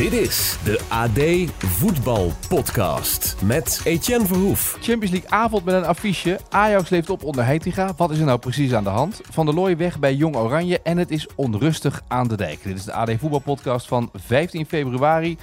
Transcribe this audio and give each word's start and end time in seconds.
Dit 0.00 0.12
is 0.12 0.58
de 0.64 0.80
AD 0.88 1.50
Voetbal 1.58 2.32
Podcast 2.48 3.36
met 3.42 3.80
Etienne 3.84 4.26
Verhoef. 4.26 4.78
Champions 4.80 5.10
League 5.10 5.30
avond 5.30 5.64
met 5.64 5.74
een 5.74 5.84
affiche. 5.84 6.40
Ajax 6.48 6.88
leeft 6.88 7.10
op 7.10 7.24
onder 7.24 7.44
Heitinga. 7.44 7.92
Wat 7.96 8.10
is 8.10 8.18
er 8.18 8.24
nou 8.24 8.38
precies 8.38 8.74
aan 8.74 8.84
de 8.84 8.90
hand? 8.90 9.20
Van 9.30 9.46
der 9.46 9.54
Looy 9.54 9.76
weg 9.76 9.98
bij 9.98 10.14
Jong 10.14 10.36
Oranje 10.36 10.80
en 10.82 10.98
het 10.98 11.10
is 11.10 11.28
onrustig 11.34 12.02
aan 12.08 12.28
de 12.28 12.36
dijk. 12.36 12.62
Dit 12.62 12.76
is 12.76 12.84
de 12.84 12.92
AD 12.92 13.10
Voetbal 13.18 13.38
Podcast 13.38 13.88
van 13.88 14.10
15 14.14 14.66
februari 14.66 15.38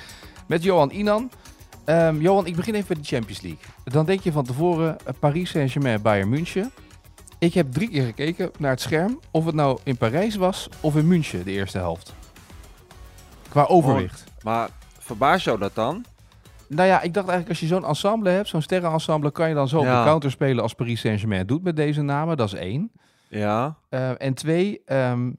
met 0.45 0.63
Johan 0.63 0.91
Inan. 0.91 1.31
Ehm, 1.85 2.21
Johan, 2.21 2.45
ik 2.45 2.55
begin 2.55 2.73
even 2.73 2.87
met 2.87 2.97
de 2.97 3.15
Champions 3.15 3.41
League. 3.41 3.61
Dan 3.83 4.05
denk 4.05 4.21
je 4.21 4.31
van 4.31 4.45
tevoren 4.45 4.97
eh, 5.05 5.13
Paris 5.19 5.49
Saint-Germain, 5.49 6.01
Bayern 6.01 6.29
München. 6.29 6.71
Ik 7.39 7.53
heb 7.53 7.71
drie 7.71 7.89
keer 7.89 8.05
gekeken 8.05 8.51
naar 8.57 8.71
het 8.71 8.81
scherm 8.81 9.19
of 9.31 9.45
het 9.45 9.55
nou 9.55 9.79
in 9.83 9.97
Parijs 9.97 10.35
was 10.35 10.69
of 10.79 10.95
in 10.95 11.07
München 11.07 11.43
de 11.43 11.51
eerste 11.51 11.77
helft. 11.77 12.13
Qua 13.49 13.63
overwicht. 13.63 14.23
Maar 14.47 14.69
verbaas 14.99 15.43
jou 15.43 15.59
dat 15.59 15.75
dan? 15.75 16.05
Nou 16.67 16.87
ja, 16.87 17.01
ik 17.01 17.13
dacht 17.13 17.27
eigenlijk 17.27 17.49
als 17.49 17.59
je 17.59 17.75
zo'n 17.75 17.85
ensemble 17.85 18.29
hebt, 18.29 18.47
zo'n 18.47 18.61
sterrenensemble, 18.61 19.31
kan 19.31 19.49
je 19.49 19.55
dan 19.55 19.67
zo 19.67 19.77
op 19.77 19.83
de 19.83 19.89
counter 19.89 20.31
spelen 20.31 20.63
als 20.63 20.73
Paris 20.73 20.99
Saint-Germain 20.99 21.47
doet 21.47 21.63
met 21.63 21.75
deze 21.75 22.01
namen. 22.01 22.37
Dat 22.37 22.47
is 22.47 22.53
één. 22.59 22.91
Ja. 23.29 23.77
Eh, 23.89 24.21
en 24.21 24.33
twee, 24.33 24.81
ehm 24.85 25.31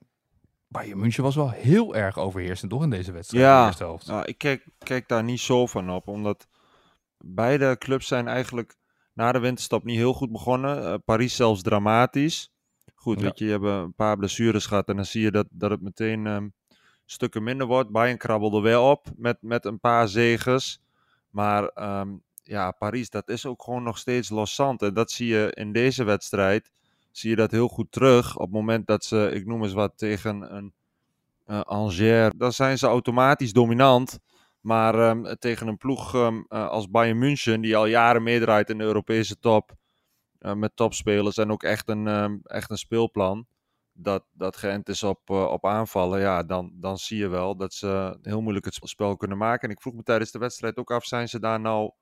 Bayern 0.69 0.98
München 0.98 1.23
was 1.23 1.34
wel 1.34 1.50
heel 1.50 1.95
erg 1.97 2.19
overheersend 2.19 2.70
toch 2.70 2.83
in 2.83 2.91
deze 2.91 3.12
wedstrijd, 3.12 3.45
Ja. 3.45 3.61
de 3.61 3.67
eerste 3.67 3.84
helft. 3.84 4.06
Nou, 4.06 4.25
ik 4.25 4.39
kijk, 4.39 4.67
kijk 4.78 5.09
daar 5.09 5.25
niet 5.25 5.41
zo 5.41 5.67
van 5.67 5.91
op, 5.91 6.09
omdat 6.09 6.47
beide 7.19 7.77
clubs 7.78 8.06
zijn 8.06 8.28
eigenlijk 8.28 8.77
na 9.12 9.33
de 9.33 9.39
winterstop 9.39 9.84
niet 9.84 9.97
heel 9.97 10.12
goed 10.15 10.33
begonnen. 10.33 10.84
Eh, 10.84 10.95
Paris 11.05 11.37
zelfs 11.37 11.62
dramatisch. 11.62 12.53
Goed, 12.95 13.19
Ja. 13.19 13.25
weet 13.25 13.39
je, 13.39 13.45
je 13.45 13.50
hebt 13.50 13.65
een 13.65 13.95
paar 13.95 14.17
blessures 14.17 14.67
gehad 14.67 14.89
en 14.89 14.97
dan 14.97 15.05
zie 15.05 15.22
je 15.22 15.31
dat, 15.31 15.47
dat 15.50 15.70
het 15.70 15.81
meteen 15.83 16.27
ehm, 16.27 16.48
stukken 17.11 17.42
minder 17.42 17.67
wordt. 17.67 17.91
Bayern 17.91 18.19
krabbelde 18.19 18.61
wel 18.61 18.91
op 18.91 19.06
met, 19.17 19.37
met 19.41 19.64
een 19.64 19.81
paar 19.81 20.09
zeges. 20.09 20.81
Maar 21.31 21.69
ehm, 21.69 22.09
ja, 22.42 22.70
Paris, 22.70 23.11
dat 23.11 23.28
is 23.28 23.47
ook 23.47 23.62
gewoon 23.62 23.83
nog 23.83 23.98
steeds 23.98 24.28
loszand. 24.28 24.83
En 24.83 24.95
dat 24.95 25.11
zie 25.11 25.27
je 25.27 25.53
in 25.55 25.73
deze 25.73 26.05
wedstrijd, 26.05 26.70
zie 27.11 27.31
je 27.31 27.37
dat 27.37 27.50
heel 27.50 27.69
goed 27.69 27.92
terug. 27.92 28.37
Op 28.37 28.41
het 28.42 28.50
moment 28.50 28.87
dat 28.87 29.05
ze, 29.05 29.31
ik 29.33 29.47
noem 29.47 29.62
eens 29.62 29.73
wat, 29.73 29.92
tegen 29.97 30.55
een 30.56 30.73
eh 31.47 31.61
Angers, 31.61 32.33
dan 32.37 32.53
zijn 32.53 32.78
ze 32.78 32.87
automatisch 32.87 33.53
dominant. 33.53 34.19
Maar 34.61 34.95
ehm, 34.95 35.34
tegen 35.39 35.67
een 35.67 35.77
ploeg 35.77 36.15
ehm, 36.15 36.43
eh, 36.48 36.69
als 36.69 36.91
Bayern 36.91 37.19
München, 37.19 37.61
die 37.61 37.77
al 37.77 37.87
jaren 37.87 38.22
meedraait 38.22 38.70
in 38.70 38.78
de 38.78 38.84
Europese 38.84 39.39
top, 39.39 39.77
eh, 40.39 40.55
met 40.55 40.77
topspelers 40.77 41.37
en 41.37 41.50
ook 41.50 41.62
echt 41.62 41.89
een, 41.89 42.41
echt 42.45 42.70
een 42.70 42.78
speelplan, 42.78 43.47
dat, 44.00 44.24
dat 44.32 44.56
geënt 44.56 44.88
is 44.88 45.02
op, 45.02 45.30
eh, 45.30 45.44
op 45.44 45.66
aanvallen, 45.66 46.20
ja, 46.20 46.42
dan, 46.42 46.72
dan 46.74 46.98
zie 46.98 47.18
je 47.18 47.28
wel 47.28 47.56
dat 47.56 47.72
ze 47.74 48.18
heel 48.22 48.41
moeilijk 48.41 48.64
het 48.64 48.78
spel 48.82 49.16
kunnen 49.16 49.38
maken. 49.38 49.68
En 49.68 49.74
ik 49.74 49.80
vroeg 49.80 49.94
me 49.94 50.02
tijdens 50.02 50.30
de 50.30 50.38
wedstrijd 50.38 50.77
ook 50.77 50.91
af, 50.91 51.04
zijn 51.04 51.28
ze 51.28 51.41
daar 51.41 51.60
nou 51.60 51.92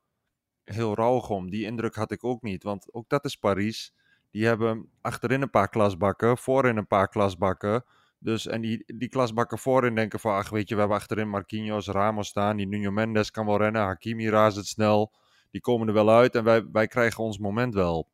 heel 0.63 0.95
rauwig 0.95 1.29
om? 1.29 1.49
Die 1.49 1.65
indruk 1.65 1.95
had 1.95 2.11
ik 2.11 2.23
ook 2.23 2.41
niet, 2.41 2.63
want 2.63 2.93
ook 2.93 3.09
dat 3.09 3.25
is 3.25 3.35
Paris. 3.35 3.93
Die 4.31 4.45
hebben 4.45 4.89
achterin 5.01 5.41
een 5.41 5.49
paar 5.49 5.69
klasbakken, 5.69 6.37
voorin 6.37 6.77
een 6.77 6.87
paar 6.87 7.07
klasbakken. 7.07 7.85
Dus, 8.19 8.47
en 8.47 8.61
die, 8.61 8.83
die 8.97 9.09
klasbakken 9.09 9.57
voorin 9.57 9.95
denken 9.95 10.19
van, 10.19 10.33
ach 10.33 10.49
weet 10.49 10.69
je, 10.69 10.73
we 10.73 10.79
hebben 10.79 10.97
achterin 10.97 11.29
Marquinhos, 11.29 11.87
Ramos 11.87 12.27
staan. 12.27 12.57
Die 12.57 12.67
Nuno 12.67 12.91
Mendes 12.91 13.31
kan 13.31 13.45
wel 13.45 13.57
rennen, 13.57 13.81
Hakimi 13.81 14.29
raast 14.29 14.57
het 14.57 14.67
snel. 14.67 15.13
Die 15.51 15.61
komen 15.61 15.87
er 15.87 15.93
wel 15.93 16.09
uit 16.09 16.35
en 16.35 16.43
wij, 16.43 16.65
wij 16.71 16.87
krijgen 16.87 17.23
ons 17.23 17.37
moment 17.37 17.73
wel. 17.73 18.09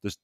Dus 0.00 0.18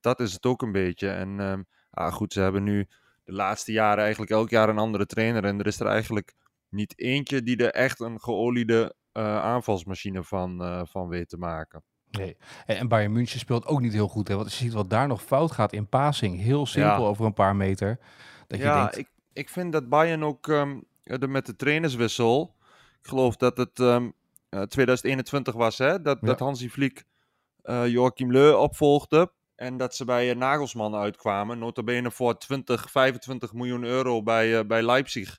dat 0.00 0.20
is 0.20 0.32
het 0.32 0.46
ook 0.46 0.62
een 0.62 0.72
beetje. 0.72 1.08
En 1.08 1.40
ehm, 1.40 1.62
ah, 1.94 2.12
goed, 2.12 2.32
ze 2.32 2.40
hebben 2.40 2.62
nu 2.62 2.88
de 3.24 3.32
laatste 3.32 3.72
jaren 3.72 4.02
eigenlijk 4.02 4.30
elk 4.32 4.50
jaar 4.50 4.68
een 4.68 4.78
andere 4.78 5.06
trainer. 5.06 5.44
En 5.44 5.58
er 5.58 5.66
is 5.66 5.80
er 5.80 5.86
eigenlijk 5.86 6.34
niet 6.68 6.98
eentje 6.98 7.42
die 7.42 7.56
er 7.56 7.70
echt 7.70 8.00
een 8.00 8.20
geoliede 8.20 8.94
eh, 9.12 9.42
aanvalsmachine 9.42 10.24
van, 10.24 10.62
eh, 10.62 10.80
van 10.84 11.08
weet 11.08 11.28
te 11.28 11.36
maken. 11.36 11.82
Nee. 12.10 12.36
En, 12.66 12.88
Bayern 12.88 13.12
München 13.12 13.38
speelt 13.38 13.66
ook 13.66 13.80
niet 13.80 13.92
heel 13.92 14.08
goed. 14.08 14.28
Hè? 14.28 14.36
Want 14.36 14.50
je 14.50 14.56
ziet 14.64 14.72
wat 14.72 14.90
daar 14.90 15.06
nog 15.06 15.22
fout 15.22 15.52
gaat 15.52 15.72
in 15.72 15.88
passing. 15.88 16.40
Heel 16.40 16.66
simpel 16.66 17.02
Ja. 17.02 17.08
over 17.08 17.24
een 17.24 17.32
paar 17.32 17.56
meter. 17.56 17.98
Dat 18.46 18.58
je 18.58 18.64
ja, 18.64 18.80
denkt, 18.80 18.98
ik, 18.98 19.08
ik 19.32 19.48
vind 19.48 19.72
dat 19.72 19.88
Bayern 19.88 20.24
ook 20.24 20.46
de, 21.02 21.28
met 21.28 21.46
de 21.46 21.56
trainerswissel. 21.56 22.54
Ik 23.02 23.08
geloof 23.08 23.36
dat 23.36 23.56
het 23.56 23.80
ehm, 23.80 24.10
eh, 24.48 24.62
2021 24.62 25.54
was, 25.54 25.78
hè? 25.78 26.02
Dat, 26.02 26.18
Ja. 26.20 26.26
dat 26.26 26.38
Hansi 26.38 26.70
Vliek 26.70 27.04
eh 27.62 27.86
Joachim 27.86 28.32
Leu 28.32 28.52
opvolgde. 28.52 29.32
En 29.56 29.76
dat 29.76 29.94
ze 29.94 30.04
bij 30.04 30.30
eh, 30.30 30.36
Nagelsman 30.36 30.94
uitkwamen. 30.94 31.58
Notabene 31.58 32.10
voor 32.10 32.38
20, 32.38 32.90
25 32.90 33.52
miljoen 33.52 33.84
euro 33.84 34.22
bij, 34.22 34.58
eh, 34.58 34.66
bij 34.66 34.82
Leipzig 34.82 35.38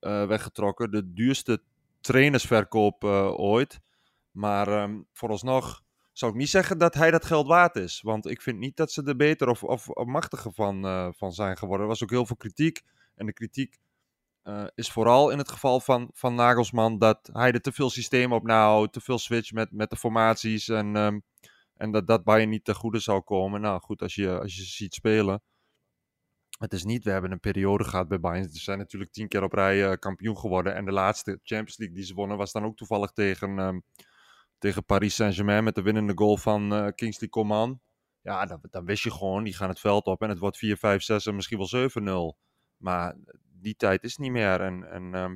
eh, 0.00 0.26
weggetrokken. 0.26 0.90
De 0.90 1.12
duurste 1.12 1.62
trainersverkoop 2.00 3.04
ooit. 3.36 3.80
Maar 4.30 4.68
ehm, 4.68 5.00
vooralsnog 5.12 5.82
zou 6.12 6.32
ik 6.32 6.38
niet 6.38 6.48
zeggen 6.48 6.78
dat 6.78 6.94
hij 6.94 7.10
dat 7.10 7.24
geld 7.24 7.46
waard 7.46 7.76
is. 7.76 8.00
Want 8.00 8.26
ik 8.26 8.42
vind 8.42 8.58
niet 8.58 8.76
dat 8.76 8.92
ze 8.92 9.02
er 9.02 9.16
beter 9.16 9.48
of, 9.48 9.62
of, 9.62 9.86
machtiger 10.04 10.52
van, 10.52 10.82
van 11.16 11.32
zijn 11.32 11.56
geworden. 11.56 11.82
Er 11.82 11.92
was 11.92 12.02
ook 12.02 12.10
heel 12.10 12.26
veel 12.26 12.36
kritiek. 12.36 12.82
En 13.14 13.26
de 13.26 13.32
kritiek 13.32 13.78
is 14.74 14.90
vooral 14.90 15.30
in 15.30 15.38
het 15.38 15.48
geval 15.48 15.80
van, 15.80 16.10
van 16.12 16.34
Nagelsman 16.34 16.98
dat 16.98 17.30
hij 17.32 17.52
er 17.52 17.60
te 17.60 17.72
veel 17.72 17.90
systeem 17.90 18.32
op 18.32 18.42
nahoudt. 18.42 18.92
Te 18.92 19.00
veel 19.00 19.18
switch 19.18 19.52
met, 19.52 19.72
met 19.72 19.90
de 19.90 19.96
formaties. 19.96 20.68
En, 20.68 20.96
ehm, 20.96 21.18
en 21.76 21.90
dat 21.90 22.06
dat 22.06 22.22
je 22.40 22.46
niet 22.46 22.64
ten 22.64 22.74
goede 22.74 22.98
zou 22.98 23.20
komen. 23.20 23.60
Nou 23.60 23.80
goed, 23.80 24.02
als 24.02 24.14
je, 24.14 24.40
als 24.40 24.56
je 24.56 24.62
ze 24.64 24.70
ziet 24.70 24.94
spelen. 24.94 25.42
Het 26.58 26.72
is 26.72 26.84
niet, 26.84 27.04
we 27.04 27.10
hebben 27.10 27.32
een 27.32 27.40
periode 27.40 27.84
gehad 27.84 28.08
bij 28.08 28.20
Bayern. 28.20 28.50
Ze 28.50 28.62
zijn 28.62 28.78
natuurlijk 28.78 29.12
tien 29.12 29.28
keer 29.28 29.42
op 29.42 29.52
rij 29.52 29.90
eh, 29.90 29.98
kampioen 29.98 30.38
geworden. 30.38 30.74
En 30.74 30.84
de 30.84 30.92
laatste 30.92 31.30
Champions 31.42 31.78
League 31.78 31.96
die 31.96 32.04
ze 32.04 32.14
wonnen 32.14 32.36
was 32.36 32.52
dan 32.52 32.64
ook 32.64 32.76
toevallig 32.76 33.10
tegen, 33.10 33.58
ehm, 33.58 33.78
tegen 34.58 34.84
Paris 34.84 35.14
Saint-Germain 35.14 35.64
met 35.64 35.74
de 35.74 35.82
winnende 35.82 36.12
goal 36.14 36.36
van 36.36 36.72
eh, 36.72 36.88
Kingsley 36.94 37.28
Coman. 37.28 37.80
Ja, 38.20 38.46
dan, 38.46 38.60
dan 38.70 38.84
wist 38.84 39.02
je 39.02 39.10
gewoon, 39.10 39.44
die 39.44 39.54
gaan 39.54 39.68
het 39.68 39.80
veld 39.80 40.06
op 40.06 40.22
en 40.22 40.28
het 40.28 40.38
wordt 40.38 40.56
4, 40.56 40.76
5, 40.76 41.02
6 41.02 41.26
en 41.26 41.34
misschien 41.34 41.58
wel 41.58 42.34
7-0. 42.34 42.38
Maar 42.76 43.16
die 43.60 43.76
tijd 43.76 44.04
is 44.04 44.16
niet 44.16 44.30
meer. 44.30 44.60
En, 44.60 44.90
en 44.90 45.14
ehm, 45.14 45.34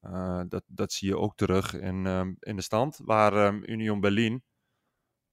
eh, 0.00 0.42
dat, 0.48 0.64
dat 0.66 0.92
zie 0.92 1.08
je 1.08 1.18
ook 1.18 1.36
terug 1.36 1.74
in, 1.74 2.06
ehm, 2.06 2.32
in 2.38 2.56
de 2.56 2.62
stand, 2.62 3.00
waar 3.04 3.54
Union 3.54 4.00
Berlin 4.00 4.42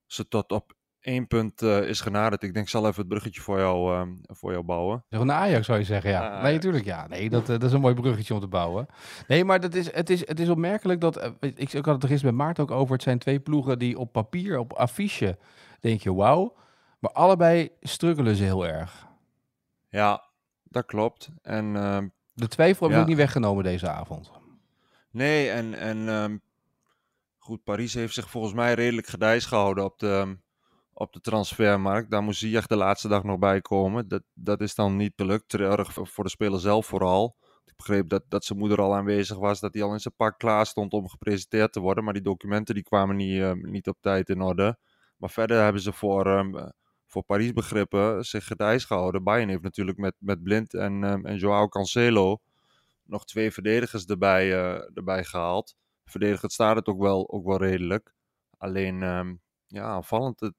ze 0.06 0.28
tot 0.28 0.52
op 0.52 0.74
één 1.00 1.28
punt 1.28 1.62
eh, 1.62 1.82
is 1.90 2.02
genaderd. 2.02 2.44
Ik 2.44 2.54
denk, 2.54 2.66
ik 2.66 2.72
zal 2.72 2.88
even 2.88 3.00
het 3.00 3.08
bruggetje 3.08 3.42
voor 3.42 3.58
jou, 3.60 3.94
ehm, 3.96 4.10
voor 4.22 4.52
jou 4.52 4.64
bouwen. 4.64 5.04
Van 5.10 5.28
de 5.28 5.34
Ajax 5.34 5.66
zou 5.66 5.80
je 5.80 5.86
zeggen, 5.86 6.10
ja. 6.10 6.36
Ah, 6.36 6.44
nee, 6.44 6.54
natuurlijk, 6.54 6.86
ja. 6.86 7.08
Nee, 7.08 7.30
dat, 7.30 7.42
eh, 7.42 7.48
dat 7.48 7.64
is 7.64 7.72
een 7.72 7.82
mooi 7.82 7.94
bruggetje 7.94 8.34
om 8.34 8.40
te 8.40 8.48
bouwen. 8.48 8.88
Nee, 9.28 9.46
maar 9.46 9.60
dat 9.60 9.74
is, 9.74 9.94
het, 9.94 10.10
is, 10.10 10.28
het 10.28 10.40
is 10.40 10.50
opmerkelijk 10.50 11.02
dat... 11.02 11.18
eh, 11.18 11.30
ik, 11.40 11.74
ik 11.74 11.86
had 11.86 11.94
het 11.94 12.04
er 12.04 12.10
gisteren 12.10 12.36
met 12.36 12.46
Maarten 12.46 12.64
ook 12.64 12.72
over. 12.72 12.94
Het 12.94 13.04
zijn 13.04 13.20
twee 13.20 13.40
ploegen 13.40 13.80
die 13.80 13.98
op 13.98 14.12
papier, 14.12 14.58
op 14.60 14.74
affiche, 14.74 15.38
denk 15.80 16.02
je 16.02 16.14
wauw. 16.14 16.56
Maar 17.00 17.12
allebei 17.12 17.70
struggelen 17.82 18.36
ze 18.36 18.44
heel 18.44 18.68
erg. 18.68 19.08
Ja, 19.90 20.24
dat 20.64 20.86
klopt. 20.86 21.30
En 21.42 21.76
ehm, 21.76 22.08
De 22.34 22.48
twijfel 22.48 22.90
heb 22.90 23.02
ik 23.02 23.08
niet 23.08 23.18
weggenomen 23.18 23.64
deze 23.64 23.90
avond. 23.90 24.32
Nee, 25.12 25.50
en, 25.50 25.74
en 25.74 26.10
ehm, 26.10 26.38
goed, 27.46 27.64
Paris 27.64 27.94
heeft 27.94 28.14
zich 28.14 28.30
volgens 28.30 28.54
mij 28.54 28.74
redelijk 28.74 29.08
gedijs 29.08 29.46
gehouden 29.46 29.84
op 29.84 30.00
de, 30.00 30.08
ehm, 30.08 30.36
op 30.94 31.14
de 31.14 31.20
transfermarkt. 31.20 32.12
Daar 32.12 32.24
moest 32.24 32.40
Ziyech 32.40 32.68
de 32.68 32.76
laatste 32.76 33.08
dag 33.08 33.24
nog 33.24 33.40
bij 33.40 33.62
komen. 33.62 34.08
Dat, 34.08 34.24
dat 34.34 34.62
is 34.62 34.76
dan 34.76 34.96
niet 34.96 35.14
gelukt. 35.16 35.50
Treurig 35.50 35.94
voor 35.94 36.24
de 36.24 36.30
speler 36.30 36.60
zelf 36.60 36.86
vooral. 36.86 37.36
Ik 37.66 37.74
begreep 37.76 38.10
dat, 38.10 38.24
dat 38.28 38.46
zijn 38.46 38.60
moeder 38.60 38.82
al 38.82 38.96
aanwezig 38.96 39.38
was, 39.38 39.60
dat 39.60 39.74
hij 39.74 39.84
al 39.84 39.94
in 39.94 40.00
zijn 40.00 40.14
pak 40.18 40.40
klaar 40.40 40.66
stond 40.66 40.94
om 40.94 41.10
gepresenteerd 41.10 41.74
te 41.74 41.80
worden. 41.80 42.04
Maar 42.04 42.14
die 42.14 42.22
documenten 42.22 42.76
die 42.76 42.84
kwamen 42.84 43.16
niet, 43.16 43.42
ehm, 43.42 43.70
niet 43.72 43.88
op 43.88 43.98
tijd 44.02 44.30
in 44.30 44.42
orde. 44.42 44.78
Maar 45.18 45.30
verder 45.30 45.64
hebben 45.64 45.82
ze 45.82 45.94
voor, 45.94 46.26
ehm, 46.26 46.70
voor 47.08 47.24
Paris 47.24 47.54
begrippen 47.54 48.26
zich 48.26 48.46
gedijs 48.46 48.86
gehouden. 48.86 49.24
Bayern 49.24 49.50
heeft 49.50 49.62
natuurlijk 49.62 49.98
met, 49.98 50.16
met 50.18 50.44
Blind 50.44 50.74
en, 50.74 51.04
ehm, 51.04 51.26
en 51.26 51.38
Joao 51.38 51.68
Cancelo 51.68 52.38
nog 53.04 53.26
twee 53.26 53.52
verdedigers 53.52 54.06
erbij, 54.06 54.54
eh, 54.54 54.98
erbij 54.98 55.24
gehaald. 55.24 55.76
Verdedigend 56.10 56.52
staat 56.52 56.76
het 56.76 56.88
ook 56.88 57.00
wel, 57.00 57.32
ook 57.32 57.46
wel 57.46 57.58
redelijk. 57.58 58.14
Alleen, 58.58 59.04
ehm, 59.04 59.34
ja, 59.68 59.84
aanvallend. 59.84 60.40
Het, 60.40 60.54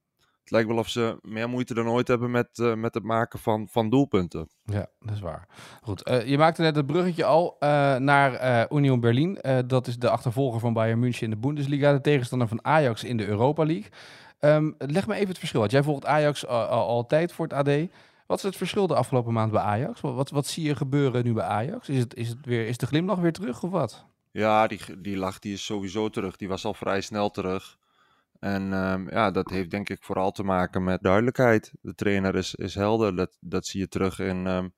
lijkt 0.45 0.69
wel 0.69 0.79
of 0.79 0.89
ze 0.89 1.19
meer 1.23 1.49
moeite 1.49 1.75
dan 1.75 1.89
ooit 1.89 2.09
hebben 2.09 2.31
met, 2.31 2.59
eh, 2.59 2.75
met 2.75 2.95
het 2.95 3.03
maken 3.03 3.39
van, 3.39 3.69
van 3.71 3.91
doelpunten. 3.91 4.49
Ja, 4.65 4.87
dat 5.01 5.15
is 5.15 5.21
waar. 5.21 5.49
Goed, 5.83 6.03
eh, 6.03 6.27
je 6.27 6.39
maakte 6.39 6.63
net 6.63 6.77
het 6.77 6.87
bruggetje 6.87 7.25
al 7.25 7.57
eh, 7.59 7.97
naar 7.97 8.67
Union 8.73 9.01
Berlin. 9.01 9.39
Dat 9.67 9.87
is 9.87 9.99
de 9.99 10.11
achtervolger 10.11 10.61
van 10.61 10.73
Bayern 10.73 10.99
München 10.99 11.25
in 11.25 11.31
de 11.31 11.37
Bundesliga. 11.37 11.93
De 11.93 12.01
tegenstander 12.01 12.49
van 12.49 12.65
Ajax 12.65 13.05
in 13.05 13.17
de 13.17 13.27
Europa 13.27 13.65
League. 13.65 13.91
Ehm, 14.39 14.73
leg 14.79 15.07
me 15.07 15.15
even 15.15 15.29
het 15.29 15.39
verschil. 15.39 15.61
Want 15.61 15.73
jij 15.73 15.83
volgt 15.83 16.07
Ajax 16.07 16.47
al, 16.47 16.65
al- 16.65 16.87
altijd 16.87 17.33
voor 17.33 17.47
het 17.47 17.55
AD. 17.55 17.89
Wat 18.27 18.39
is 18.39 18.43
het 18.45 18.57
verschil 18.57 18.87
de 18.87 18.95
afgelopen 18.95 19.33
maand 19.33 19.53
bij 19.53 19.63
Ajax? 19.63 20.01
Wat, 20.01 20.15
wat, 20.15 20.31
wat 20.31 20.47
zie 20.47 20.65
je 20.65 20.77
gebeuren 20.77 21.25
nu 21.25 21.33
bij 21.33 21.45
Ajax? 21.45 21.89
Is, 21.89 21.99
het, 21.99 22.15
is, 22.15 22.29
het 22.29 22.47
weer, 22.47 22.67
is 22.67 22.79
de 22.79 22.87
glimlach 22.87 23.19
weer 23.19 23.33
terug 23.33 23.63
of 23.63 23.71
wat? 23.71 24.07
Ja, 24.37 24.67
die, 24.67 25.01
die 25.01 25.17
lach 25.17 25.39
die 25.39 25.53
is 25.53 25.65
sowieso 25.65 26.09
terug. 26.09 26.37
Die 26.37 26.49
was 26.49 26.65
al 26.65 26.75
vrij 26.75 27.01
snel 27.01 27.31
terug. 27.31 27.79
En 28.39 28.73
ehm, 28.73 29.11
ja, 29.11 29.31
dat 29.31 29.51
heeft 29.51 29.71
denk 29.71 29.89
ik 29.89 30.03
vooral 30.03 30.31
te 30.33 30.43
maken 30.43 30.85
met 30.85 31.03
duidelijkheid. 31.03 31.73
De 31.81 31.95
trainer 31.95 32.35
is, 32.35 32.55
is 32.55 32.75
helder. 32.75 33.17
Dat, 33.17 33.37
dat 33.41 33.67
zie 33.67 33.81
je 33.81 33.89
terug 33.89 34.19
in, 34.19 34.47
ehm, 34.47 34.69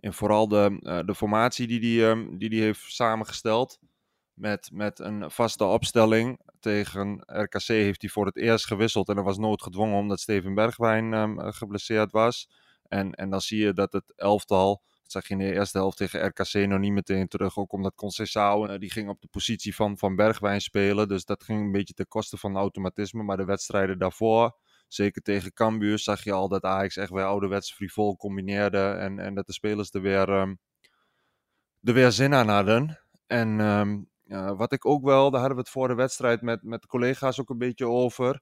in 0.00 0.12
vooral 0.12 0.48
de, 0.48 0.78
eh, 0.82 0.98
de 1.04 1.14
formatie 1.14 1.66
die 1.66 1.78
hij 1.78 1.88
die, 1.88 2.06
ehm, 2.06 2.38
die 2.38 2.48
die 2.48 2.62
heeft 2.62 2.80
samengesteld. 2.80 3.78
Met, 4.34 4.70
met 4.72 4.98
een 4.98 5.30
vaste 5.30 5.64
opstelling. 5.64 6.40
Tegen 6.60 7.22
RKC 7.26 7.66
heeft 7.66 8.00
hij 8.00 8.10
voor 8.10 8.26
het 8.26 8.36
eerst 8.36 8.66
gewisseld. 8.66 9.08
En 9.08 9.14
dat 9.14 9.24
was 9.24 9.38
noodgedwongen 9.38 9.98
omdat 9.98 10.20
Steven 10.20 10.54
Bergwijn 10.54 11.40
geblesseerd 11.54 12.12
was. 12.12 12.48
En, 12.88 13.12
en 13.12 13.30
dan 13.30 13.40
zie 13.40 13.58
je 13.64 13.72
dat 13.72 13.92
het 13.92 14.12
elftal, 14.16 14.82
zag 15.12 15.28
je 15.28 15.34
in 15.34 15.38
de 15.38 15.52
eerste 15.52 15.78
helft 15.78 15.96
tegen 15.96 16.26
RKC 16.26 16.52
nog 16.52 16.78
niet 16.78 16.92
meteen 16.92 17.28
terug. 17.28 17.56
Ook 17.56 17.72
omdat 17.72 17.94
Conceição, 17.94 18.68
eh, 18.68 18.78
die 18.78 18.90
ging 18.90 19.08
op 19.08 19.20
de 19.20 19.28
positie 19.28 19.74
van, 19.74 19.98
van 19.98 20.16
Bergwijn 20.16 20.60
spelen. 20.60 21.08
Dus 21.08 21.24
dat 21.24 21.44
ging 21.44 21.60
een 21.60 21.72
beetje 21.72 21.94
ten 21.94 22.08
koste 22.08 22.36
van 22.36 22.56
automatisme. 22.56 23.22
Maar 23.22 23.36
de 23.36 23.44
wedstrijden 23.44 23.98
daarvoor, 23.98 24.56
zeker 24.88 25.22
tegen 25.22 25.52
Cambuur, 25.52 25.98
zag 25.98 26.24
je 26.24 26.32
al 26.32 26.48
dat 26.48 26.62
Ajax 26.62 26.96
echt 26.96 27.10
weer 27.10 27.24
ouderwets 27.24 27.74
frivol 27.74 28.16
combineerde. 28.16 28.78
En, 28.78 29.18
en 29.18 29.34
dat 29.34 29.46
de 29.46 29.52
spelers 29.52 29.90
er 29.92 30.00
weer, 30.00 30.28
er 30.28 30.56
weer 31.94 32.12
zin 32.12 32.34
aan 32.34 32.48
hadden. 32.48 33.00
En 33.26 33.60
ehm, 33.60 34.56
wat 34.56 34.72
ik 34.72 34.86
ook 34.86 35.04
wel, 35.04 35.30
daar 35.30 35.40
hadden 35.40 35.56
we 35.56 35.62
het 35.62 35.72
voor 35.72 35.88
de 35.88 35.94
wedstrijd 35.94 36.42
met, 36.42 36.62
met 36.62 36.86
collega's 36.86 37.40
ook 37.40 37.50
een 37.50 37.58
beetje 37.58 37.86
over. 37.86 38.40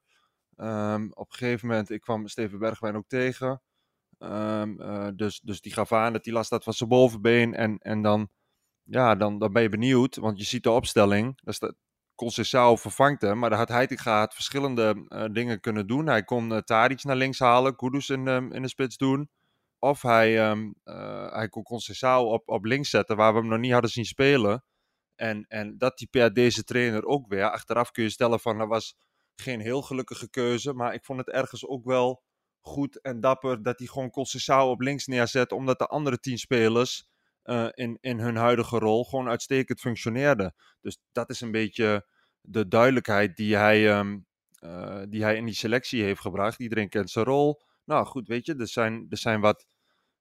Ehm, 0.56 1.08
op 1.10 1.30
een 1.30 1.36
gegeven 1.36 1.68
moment, 1.68 1.90
ik 1.90 2.00
kwam 2.00 2.28
Steven 2.28 2.58
Bergwijn 2.58 2.96
ook 2.96 3.08
tegen. 3.08 3.60
Ehm, 4.18 4.80
eh, 4.80 5.08
dus, 5.14 5.40
dus 5.40 5.60
die 5.60 5.72
dat 6.12 6.24
hij 6.24 6.34
last 6.34 6.50
had 6.50 6.64
van 6.64 6.72
zijn 6.72 6.88
bovenbeen. 6.88 7.54
En, 7.54 7.78
en 7.78 8.02
dan, 8.02 8.28
ja, 8.82 9.14
dan, 9.14 9.38
dan 9.38 9.52
ben 9.52 9.62
je 9.62 9.68
benieuwd, 9.68 10.16
want 10.16 10.38
je 10.38 10.44
ziet 10.44 10.62
de 10.62 10.70
opstelling. 10.70 11.40
Dus 11.42 11.58
dat 11.58 11.74
vervangt 12.76 13.22
hem, 13.22 13.38
maar 13.38 13.50
daar 13.50 13.58
had 13.58 13.68
Heitinga 13.68 14.30
verschillende 14.34 15.06
eh, 15.08 15.24
dingen 15.32 15.60
kunnen 15.60 15.86
doen. 15.86 16.06
Hij 16.06 16.24
kon 16.24 16.52
uh, 16.52 16.58
naar 17.02 17.16
links 17.16 17.38
halen, 17.38 17.76
Kudus 17.76 18.10
in, 18.10 18.24
de 18.24 18.48
in 18.50 18.62
de 18.62 18.68
spits 18.68 18.96
doen. 18.96 19.30
Of 19.78 20.02
hij, 20.02 20.50
eh, 20.84 21.32
hij 21.32 21.48
kon 21.48 21.62
Conceição 21.62 22.26
op, 22.26 22.48
op 22.48 22.64
links 22.64 22.90
zetten, 22.90 23.16
waar 23.16 23.32
we 23.32 23.38
hem 23.38 23.48
nog 23.48 23.58
niet 23.58 23.72
hadden 23.72 23.90
zien 23.90 24.04
spelen. 24.04 24.64
En, 25.14 25.44
en 25.48 25.78
dat 25.78 25.98
die 25.98 26.08
per 26.08 26.32
deze 26.32 26.64
trainer 26.64 27.04
ook 27.04 27.28
weer. 27.28 27.50
Achteraf 27.50 27.90
kun 27.90 28.02
je 28.02 28.10
stellen 28.10 28.40
van, 28.40 28.58
dat 28.58 28.68
was 28.68 28.94
geen 29.34 29.60
heel 29.60 29.82
gelukkige 29.82 30.30
keuze. 30.30 30.72
Maar 30.72 30.94
ik 30.94 31.04
vond 31.04 31.18
het 31.18 31.30
ergens 31.30 31.66
ook 31.66 31.84
wel 31.84 32.22
goed 32.66 33.00
en 33.00 33.20
dapper 33.20 33.62
dat 33.62 33.78
hij 33.78 33.86
gewoon 33.86 34.10
Conceição 34.10 34.68
op 34.68 34.80
links 34.80 35.06
neerzet. 35.06 35.52
Omdat 35.52 35.78
de 35.78 35.86
andere 35.86 36.18
tien 36.18 36.38
spelers 36.38 37.08
uh, 37.44 37.68
in, 37.74 37.98
in 38.00 38.18
hun 38.18 38.36
huidige 38.36 38.78
rol 38.78 39.04
gewoon 39.04 39.28
uitstekend 39.28 39.80
functioneerden. 39.80 40.54
Dus 40.80 40.98
dat 41.12 41.30
is 41.30 41.40
een 41.40 41.50
beetje 41.50 42.06
de 42.40 42.68
duidelijkheid 42.68 43.36
die 43.36 43.56
hij, 43.56 43.98
um, 43.98 44.26
uh, 44.60 45.02
die 45.08 45.22
hij 45.22 45.36
in 45.36 45.44
die 45.44 45.54
selectie 45.54 46.02
heeft 46.02 46.20
gebracht. 46.20 46.58
Iedereen 46.60 46.88
kent 46.88 47.10
zijn 47.10 47.24
rol. 47.24 47.62
Nou 47.84 48.06
goed, 48.06 48.28
weet 48.28 48.46
je, 48.46 48.54
er 48.56 48.68
zijn, 48.68 49.06
er 49.08 49.16
zijn 49.18 49.40
wat 49.40 49.66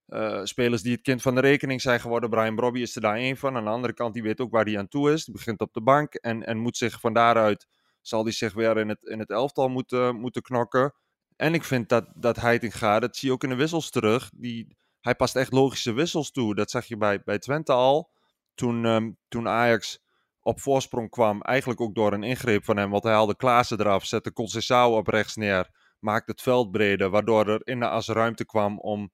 uh, 0.07 0.44
spelers 0.44 0.81
die 0.81 0.92
het 0.92 1.01
kind 1.01 1.21
van 1.21 1.36
de 1.36 1.42
rekening 1.42 1.81
zijn 1.81 2.00
geworden. 2.00 2.30
Brian 2.30 2.56
Brobby 2.56 2.80
is 2.80 2.95
er 2.95 3.01
daar 3.01 3.15
één 3.15 3.38
van. 3.38 3.56
Aan 3.56 3.63
de 3.63 3.69
andere 3.69 3.94
kant, 3.94 4.13
die 4.13 4.24
weet 4.24 4.42
ook 4.42 4.51
waar 4.51 4.65
hij 4.65 4.77
aan 4.77 4.88
toe 4.88 5.12
is. 5.12 5.25
Die 5.25 5.33
begint 5.33 5.59
op 5.59 5.74
de 5.74 5.81
bank 5.81 6.13
en, 6.13 6.44
en 6.44 6.57
moet 6.57 6.77
zich 6.77 7.00
van 7.00 7.13
daaruit, 7.13 7.68
zal 8.01 8.24
hij 8.24 8.31
zich 8.31 8.53
weer 8.53 8.77
in 8.77 8.89
het, 8.89 9.03
in 9.03 9.19
het 9.19 9.30
elftal 9.30 9.69
moeten, 9.69 10.15
moeten 10.15 10.42
knokken. 10.42 10.94
En 11.36 11.54
ik 11.54 11.64
vind 11.64 11.90
dat, 11.90 12.06
dat 12.16 12.36
Heitinga, 12.36 13.00
dat 13.00 13.16
zie 13.16 13.28
je 13.28 13.34
ook 13.34 13.44
in 13.44 13.50
de 13.50 13.56
wissels 13.56 13.90
terug, 13.90 14.32
die, 14.36 14.78
hij 15.02 15.16
past 15.16 15.36
echt 15.36 15.52
logische 15.52 15.92
wissels 15.92 16.32
toe. 16.32 16.56
Dat 16.56 16.72
zag 16.72 16.86
je 16.86 16.98
bij, 16.98 17.24
bij 17.24 17.40
Twente 17.40 17.72
al. 17.72 18.12
Toen, 18.54 18.86
um, 18.86 19.18
toen 19.28 19.48
Ajax 19.48 20.04
op 20.42 20.60
voorsprong 20.60 21.10
kwam, 21.10 21.42
eigenlijk 21.42 21.82
ook 21.82 21.96
door 21.96 22.14
een 22.14 22.24
ingreep 22.24 22.66
van 22.66 22.78
hem, 22.78 22.90
want 22.90 23.04
hij 23.04 23.14
haalde 23.14 23.36
Klaassen 23.36 23.80
eraf, 23.80 24.06
zette 24.06 24.34
Conceição 24.34 24.92
op 24.92 25.08
rechts 25.08 25.36
neer, 25.36 25.70
maakte 26.00 26.32
het 26.32 26.42
veld 26.42 26.72
breder, 26.72 27.10
waardoor 27.10 27.50
er 27.50 27.62
in 27.64 27.80
de 27.80 27.90
as 27.90 28.08
ruimte 28.08 28.46
kwam 28.46 28.80
om 28.80 29.12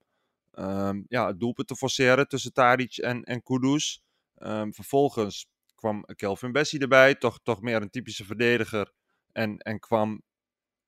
um, 0.53 1.05
ja, 1.07 1.27
het 1.27 1.39
doelpunt 1.39 1.67
te 1.67 1.75
forceren 1.75 2.27
tussen 2.27 2.53
Tadic 2.53 2.97
en, 2.97 3.23
en 3.23 3.43
Kudus. 3.43 4.03
Um, 4.37 4.73
vervolgens 4.73 5.47
kwam 5.75 6.05
Kelvin 6.15 6.51
Bessie 6.51 6.79
erbij, 6.79 7.15
toch, 7.15 7.39
toch 7.43 7.61
meer 7.61 7.81
een 7.81 7.89
typische 7.89 8.25
verdediger. 8.25 8.91
En, 9.31 9.57
en 9.57 9.79
kwam 9.79 10.21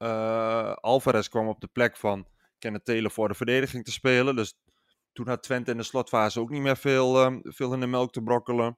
uh, 0.04 0.74
Alvarez 0.74 1.28
kwam 1.28 1.48
op 1.48 1.62
de 1.62 1.68
plek 1.68 1.98
van 1.98 2.28
Kenneth 2.60 2.86
Taylor 2.86 3.12
voor 3.12 3.28
de 3.28 3.34
verdediging 3.34 3.86
te 3.86 3.92
spelen. 3.92 4.36
Dus 4.36 4.58
toen 5.14 5.28
had 5.28 5.44
Twente 5.44 5.72
in 5.72 5.78
de 5.78 5.84
slotfase 5.84 6.40
ook 6.40 6.50
niet 6.50 6.62
meer 6.62 6.78
veel, 6.78 7.24
um, 7.24 7.42
veel 7.44 7.74
in 7.74 7.80
de 7.80 7.88
melk 7.88 8.12
te 8.12 8.24
brokkelen. 8.24 8.78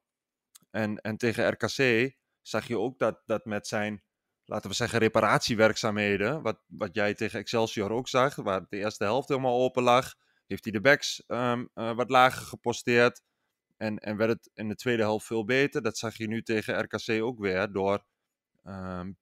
En, 0.72 0.98
en 0.98 1.18
tegen 1.18 1.50
RKC 1.50 2.14
zag 2.42 2.68
je 2.68 2.80
ook 2.80 3.00
dat, 3.00 3.22
dat 3.26 3.46
met 3.46 3.68
zijn, 3.68 4.04
laten 4.46 4.70
we 4.70 4.76
zeggen, 4.76 5.00
reparatiewerkzaamheden, 5.00 6.42
wat, 6.42 6.60
wat 6.68 6.96
jij 6.96 7.14
tegen 7.14 7.40
Excelsior 7.40 7.92
ook 7.92 8.08
zag, 8.08 8.36
waar 8.36 8.66
de 8.70 8.78
eerste 8.78 9.04
helft 9.04 9.28
helemaal 9.28 9.62
open 9.62 9.84
lag, 9.84 10.16
heeft 10.48 10.64
hij 10.64 10.74
de 10.74 10.82
backs 10.82 11.24
um, 11.28 11.70
uh, 11.76 11.96
wat 11.96 12.10
lager 12.10 12.46
geposteerd. 12.46 13.22
En, 13.78 13.98
en 13.98 14.18
werd 14.18 14.32
het 14.32 14.50
in 14.54 14.68
de 14.68 14.76
tweede 14.76 15.04
helft 15.04 15.26
veel 15.26 15.46
beter. 15.46 15.82
Dat 15.82 15.98
zag 15.98 16.18
je 16.18 16.28
nu 16.28 16.42
tegen 16.42 16.80
RKC 16.80 17.22
ook 17.24 17.40
weer 17.40 17.72
door, 17.72 18.06
um, 18.64 19.18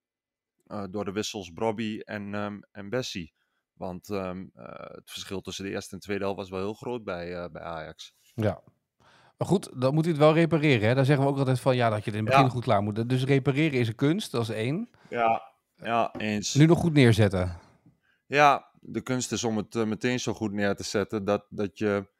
uh, 0.67 0.83
door 0.89 1.05
de 1.05 1.11
wissels 1.11 1.49
Brobby 1.49 1.99
en, 1.99 2.33
um, 2.33 2.63
en 2.71 2.89
Bessie. 2.89 3.33
Want 3.73 4.09
um, 4.09 4.51
uh, 4.55 4.65
het 4.75 5.11
verschil 5.11 5.41
tussen 5.41 5.65
de 5.65 5.71
eerste 5.71 5.95
en 5.95 6.01
tweede 6.01 6.23
helft 6.23 6.39
was 6.39 6.49
wel 6.49 6.59
heel 6.59 6.73
groot 6.73 7.03
bij, 7.03 7.31
uh, 7.31 7.45
bij 7.51 7.61
Ajax. 7.61 8.15
Ja. 8.35 8.61
Maar 9.37 9.47
goed, 9.47 9.81
dan 9.81 9.93
moet 9.93 10.03
hij 10.03 10.13
het 10.13 10.21
wel 10.21 10.33
repareren. 10.33 10.87
Hè? 10.87 10.95
Daar 10.95 11.05
zeggen 11.05 11.25
we 11.25 11.31
ook 11.31 11.37
altijd 11.37 11.59
van 11.59 11.75
ja, 11.75 11.89
dat 11.89 12.03
je 12.03 12.09
het 12.11 12.19
in 12.19 12.25
het 12.25 12.29
begin 12.29 12.45
ja. 12.45 12.51
goed 12.51 12.63
klaar 12.63 12.81
moet. 12.81 13.09
Dus 13.09 13.23
repareren 13.23 13.79
is 13.79 13.87
een 13.87 13.95
kunst, 13.95 14.31
dat 14.31 14.41
is 14.41 14.49
één. 14.49 14.89
Ja, 15.09 15.41
ja 15.75 16.13
eens. 16.17 16.53
Nu 16.53 16.65
nog 16.65 16.79
goed 16.79 16.93
neerzetten. 16.93 17.57
Ja, 18.25 18.71
de 18.79 19.01
kunst 19.01 19.31
is 19.31 19.43
om 19.43 19.57
het 19.57 19.73
meteen 19.73 20.19
zo 20.19 20.33
goed 20.33 20.51
neer 20.51 20.75
te 20.75 20.83
zetten 20.83 21.25
dat, 21.25 21.45
dat 21.49 21.77
je 21.77 22.11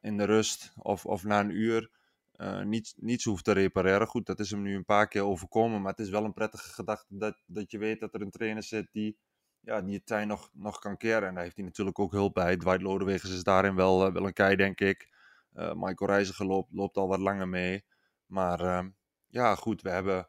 in 0.00 0.16
de 0.16 0.24
rust 0.24 0.72
of, 0.76 1.06
of 1.06 1.24
na 1.24 1.40
een 1.40 1.50
uur 1.50 1.90
uh, 2.36 2.62
niet, 2.62 2.94
niets 2.96 3.24
hoeft 3.24 3.44
te 3.44 3.52
repareren. 3.52 4.06
Goed, 4.06 4.26
dat 4.26 4.40
is 4.40 4.50
hem 4.50 4.62
nu 4.62 4.74
een 4.74 4.84
paar 4.84 5.08
keer 5.08 5.22
overkomen, 5.24 5.82
maar 5.82 5.90
het 5.90 6.00
is 6.00 6.10
wel 6.10 6.24
een 6.24 6.32
prettige 6.32 6.68
gedachte 6.68 7.16
dat, 7.16 7.42
dat 7.46 7.70
je 7.70 7.78
weet 7.78 8.00
dat 8.00 8.14
er 8.14 8.20
een 8.20 8.30
trainer 8.30 8.62
zit 8.62 8.88
die 8.92 9.18
ja, 9.62 9.80
die 9.80 9.94
het 9.94 10.06
tij 10.06 10.24
nog, 10.24 10.50
nog 10.52 10.78
kan 10.78 10.96
keren. 10.96 11.28
En 11.28 11.34
daar 11.34 11.42
heeft 11.42 11.56
hij 11.56 11.64
natuurlijk 11.64 11.98
ook 11.98 12.12
hulp 12.12 12.34
bij. 12.34 12.56
Dwight 12.56 12.82
Lodewegers 12.82 13.32
is 13.32 13.42
daarin 13.42 13.74
wel, 13.74 14.06
uh, 14.06 14.12
wel 14.12 14.26
een 14.26 14.32
kei, 14.32 14.56
denk 14.56 14.80
ik. 14.80 15.08
Uh, 15.54 15.72
Michael 15.74 16.10
Reiziger 16.10 16.46
loopt, 16.46 16.72
loopt 16.72 16.96
al 16.96 17.08
wat 17.08 17.18
langer 17.18 17.48
mee. 17.48 17.84
Maar 18.26 18.60
uh, 18.60 18.84
ja, 19.26 19.54
goed, 19.54 19.82
we 19.82 19.90
hebben 19.90 20.28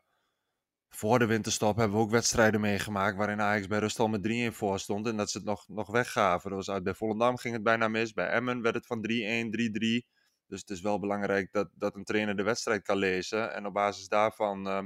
voor 0.89 1.19
de 1.19 1.25
winterstop 1.25 1.75
hebben 1.77 1.97
we 1.97 2.03
ook 2.03 2.11
wedstrijden 2.11 2.61
meegemaakt 2.61 3.17
waarin 3.17 3.41
Ajax 3.41 3.67
bij 3.67 3.79
rust 3.79 3.99
al 3.99 4.07
met 4.07 4.51
3-1 4.51 4.55
voor 4.55 4.79
stond 4.79 5.07
en 5.07 5.17
dat 5.17 5.29
ze 5.31 5.37
het 5.37 5.47
nog, 5.47 5.67
nog 5.67 5.91
weggaven. 5.91 6.51
Was 6.51 6.69
uit 6.69 6.83
bij 6.83 6.93
Volendam 6.93 7.37
ging 7.37 7.53
het 7.53 7.63
bijna 7.63 7.87
mis, 7.87 8.13
bij 8.13 8.27
Emmen 8.27 8.61
werd 8.61 8.75
het 8.75 8.85
van 8.85 9.05
3-1, 9.07 9.09
3-3. 9.09 10.12
Dus 10.53 10.61
het 10.61 10.69
is 10.69 10.81
wel 10.81 10.99
belangrijk 10.99 11.51
dat, 11.51 11.69
dat 11.73 11.95
een 11.95 12.03
trainer 12.03 12.35
de 12.35 12.43
wedstrijd 12.43 12.81
kan 12.81 12.97
lezen 12.97 13.53
en 13.53 13.65
op 13.65 13.73
basis 13.73 14.07
daarvan 14.07 14.67
uh, 14.67 14.83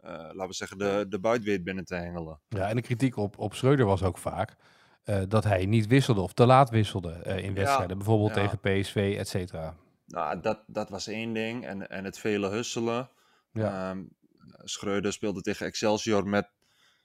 laten 0.00 0.46
we 0.46 0.54
zeggen, 0.54 0.78
de, 0.78 1.06
de 1.08 1.20
buit 1.20 1.44
weet 1.44 1.64
binnen 1.64 1.84
te 1.84 1.94
hengelen. 1.94 2.40
Ja, 2.48 2.68
en 2.68 2.76
de 2.76 2.82
kritiek 2.82 3.16
op, 3.16 3.38
op 3.38 3.54
Schreuder 3.54 3.86
was 3.86 4.02
ook 4.02 4.18
vaak 4.18 4.56
uh, 5.04 5.22
dat 5.28 5.44
hij 5.44 5.66
niet 5.66 5.86
wisselde 5.86 6.20
of 6.20 6.32
te 6.32 6.46
laat 6.46 6.70
wisselde 6.70 7.22
uh, 7.26 7.38
in 7.38 7.54
wedstrijden. 7.54 7.88
Ja, 7.88 7.96
bijvoorbeeld 7.96 8.34
ja. 8.34 8.42
tegen 8.42 8.60
PSV, 8.60 9.16
et 9.18 9.28
cetera. 9.28 9.76
Nou, 10.06 10.40
dat, 10.40 10.64
dat 10.66 10.90
was 10.90 11.06
één 11.06 11.32
ding. 11.32 11.66
En, 11.66 11.88
en 11.88 12.04
het 12.04 12.18
vele 12.18 12.48
husselen. 12.48 13.10
Ja. 13.52 13.90
Um, 13.90 14.16
Schreuder 14.64 15.12
speelde 15.12 15.40
tegen 15.40 15.66
Excelsior 15.66 16.28
met, 16.28 16.50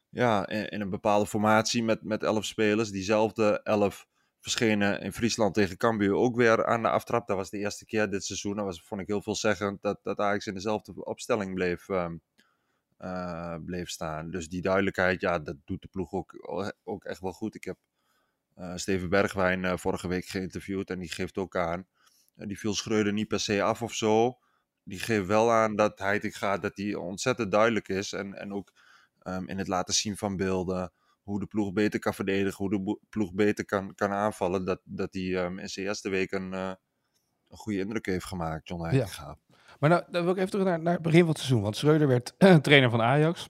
ja, 0.10 0.48
in, 0.48 0.70
in, 0.70 0.82
een 0.82 0.90
bepaalde 0.90 1.28
formatie 1.28 1.84
met, 1.84 2.04
met 2.04 2.24
elf 2.24 2.46
spelers. 2.46 2.90
Diezelfde 2.90 3.62
elf 3.64 4.08
verschenen 4.52 5.02
in 5.02 5.14
Friesland 5.14 5.54
tegen 5.54 5.78
Cambuur 5.78 6.14
ook 6.14 6.36
weer 6.36 6.66
aan 6.66 6.82
de 6.82 6.90
aftrap. 6.90 7.28
Dat 7.28 7.38
was 7.38 7.50
de 7.50 7.58
eerste 7.58 7.86
keer 7.86 8.10
dit 8.10 8.26
seizoen. 8.26 8.56
Dat 8.56 8.66
was, 8.66 8.82
vond 8.82 9.02
ik 9.02 9.08
heel 9.08 9.22
veelzeggend 9.22 9.82
dat, 9.82 10.00
dat 10.04 10.20
Ajax 10.20 10.48
in 10.48 10.54
dezelfde 10.54 11.06
opstelling 11.06 11.54
bleef... 11.54 11.88
Um, 11.88 12.22
bleef 13.66 13.90
staan. 13.90 14.30
Dus 14.32 14.50
die 14.50 14.62
duidelijkheid, 14.62 15.22
ja, 15.22 15.40
dat 15.40 15.56
doet 15.66 15.82
de 15.82 15.88
ploeg 15.88 16.12
ook, 16.12 16.36
ook 16.84 17.04
echt 17.04 17.22
wel 17.22 17.32
goed. 17.32 17.56
Ik 17.56 17.64
heb 17.64 17.78
uh, 18.58 18.76
Steven 18.76 19.10
Bergwijn 19.10 19.64
uh, 19.64 19.78
vorige 19.78 20.08
week 20.08 20.26
geïnterviewd 20.26 20.90
en 20.90 21.00
die 21.00 21.12
geeft 21.12 21.38
ook 21.38 21.56
aan. 21.56 21.88
die 22.34 22.60
viel 22.60 22.74
Schreuder 22.74 23.14
niet 23.14 23.28
per 23.28 23.40
se 23.40 23.64
af 23.64 23.82
of 23.82 23.94
zo. 23.94 24.38
Die 24.84 25.00
geeft 25.00 25.26
wel 25.26 25.52
aan 25.52 25.76
dat 25.76 26.00
Heitinga 26.00 26.58
dat 26.58 26.78
hij 26.78 26.96
ontzettend 26.96 27.52
duidelijk 27.52 27.88
is. 27.88 28.14
En, 28.14 28.34
en 28.34 28.54
ook 28.54 28.72
um, 29.24 29.48
in 29.48 29.58
het 29.58 29.68
laten 29.68 29.94
zien 29.94 30.18
van 30.18 30.36
beelden. 30.38 30.92
Hoe 31.28 31.40
de 31.40 31.46
ploeg 31.46 31.74
beter 31.74 32.00
kan 32.00 32.14
verdedigen. 32.14 32.66
Hoe 32.66 32.84
de 32.84 33.00
ploeg 33.10 33.34
beter 33.34 33.66
kan, 33.66 33.96
kan 33.96 34.12
aanvallen. 34.12 34.66
Dat, 34.66 34.82
dat 34.84 35.14
hij 35.14 35.46
um, 35.46 35.60
in 35.60 35.70
zijn 35.70 35.86
eerste 35.86 36.10
week 36.10 36.32
een, 36.32 36.52
een 36.52 36.78
goede 37.48 37.80
indruk 37.80 38.06
heeft 38.06 38.26
gemaakt, 38.26 38.68
John 38.68 38.84
Heitinga. 38.84 39.24
Ja. 39.24 39.38
Maar 39.80 39.90
nou, 39.90 40.04
dan 40.12 40.24
wil 40.24 40.32
ik 40.32 40.38
even 40.38 40.50
terug 40.50 40.66
naar, 40.66 40.80
naar 40.80 40.94
het 40.94 41.02
begin 41.02 41.20
van 41.20 41.30
het 41.30 41.38
seizoen. 41.38 41.62
Want 41.62 41.78
Schreuder 41.78 42.08
werd 42.08 42.34
trainer 42.64 42.90
van 42.90 43.02
Ajax. 43.02 43.48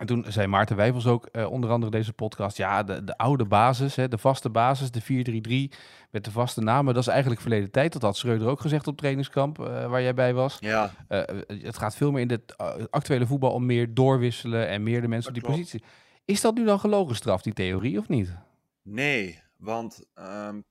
En 0.00 0.06
toen 0.06 0.24
zei 0.28 0.46
Maarten 0.46 0.76
Wijfels 0.76 1.06
ook 1.06 1.28
uh, 1.32 1.50
onder 1.50 1.70
andere 1.70 1.90
deze 1.92 2.12
podcast, 2.12 2.56
ja, 2.56 2.82
de, 2.82 3.04
de 3.04 3.16
oude 3.16 3.44
basis, 3.44 3.96
hè, 3.96 4.08
de 4.08 4.18
vaste 4.18 4.50
basis, 4.50 4.90
de 4.90 5.70
4-3-3 5.72 5.76
met 6.10 6.24
de 6.24 6.30
vaste 6.30 6.60
namen, 6.60 6.94
dat 6.94 7.02
is 7.02 7.08
eigenlijk 7.08 7.40
verleden 7.40 7.70
tijd. 7.70 7.92
Dat 7.92 8.02
had 8.02 8.16
Schreuder 8.16 8.48
ook 8.48 8.60
gezegd 8.60 8.86
op 8.86 8.96
trainingskamp, 8.96 9.58
uh, 9.58 9.66
waar 9.86 10.02
jij 10.02 10.14
bij 10.14 10.34
was. 10.34 10.56
Ja. 10.60 10.90
Uh, 11.08 11.22
het 11.46 11.78
gaat 11.78 11.96
veel 11.96 12.10
meer 12.10 12.20
in 12.20 12.30
het 12.30 12.56
actuele 12.90 13.26
voetbal 13.26 13.52
om 13.52 13.66
meer 13.66 13.94
doorwisselen 13.94 14.68
en 14.68 14.82
meer 14.82 15.00
de 15.00 15.08
mensen 15.08 15.32
dat 15.34 15.42
op 15.42 15.48
die 15.48 15.56
klopt. 15.56 15.70
positie. 15.70 15.88
Is 16.30 16.40
dat 16.40 16.54
nu 16.54 16.64
dan 16.64 16.80
gelogen 16.80 17.16
straf, 17.16 17.42
die 17.42 17.52
theorie, 17.52 17.98
of 17.98 18.08
niet? 18.08 18.36
Nee, 18.82 19.42
want 19.56 20.06
um, 20.14 20.64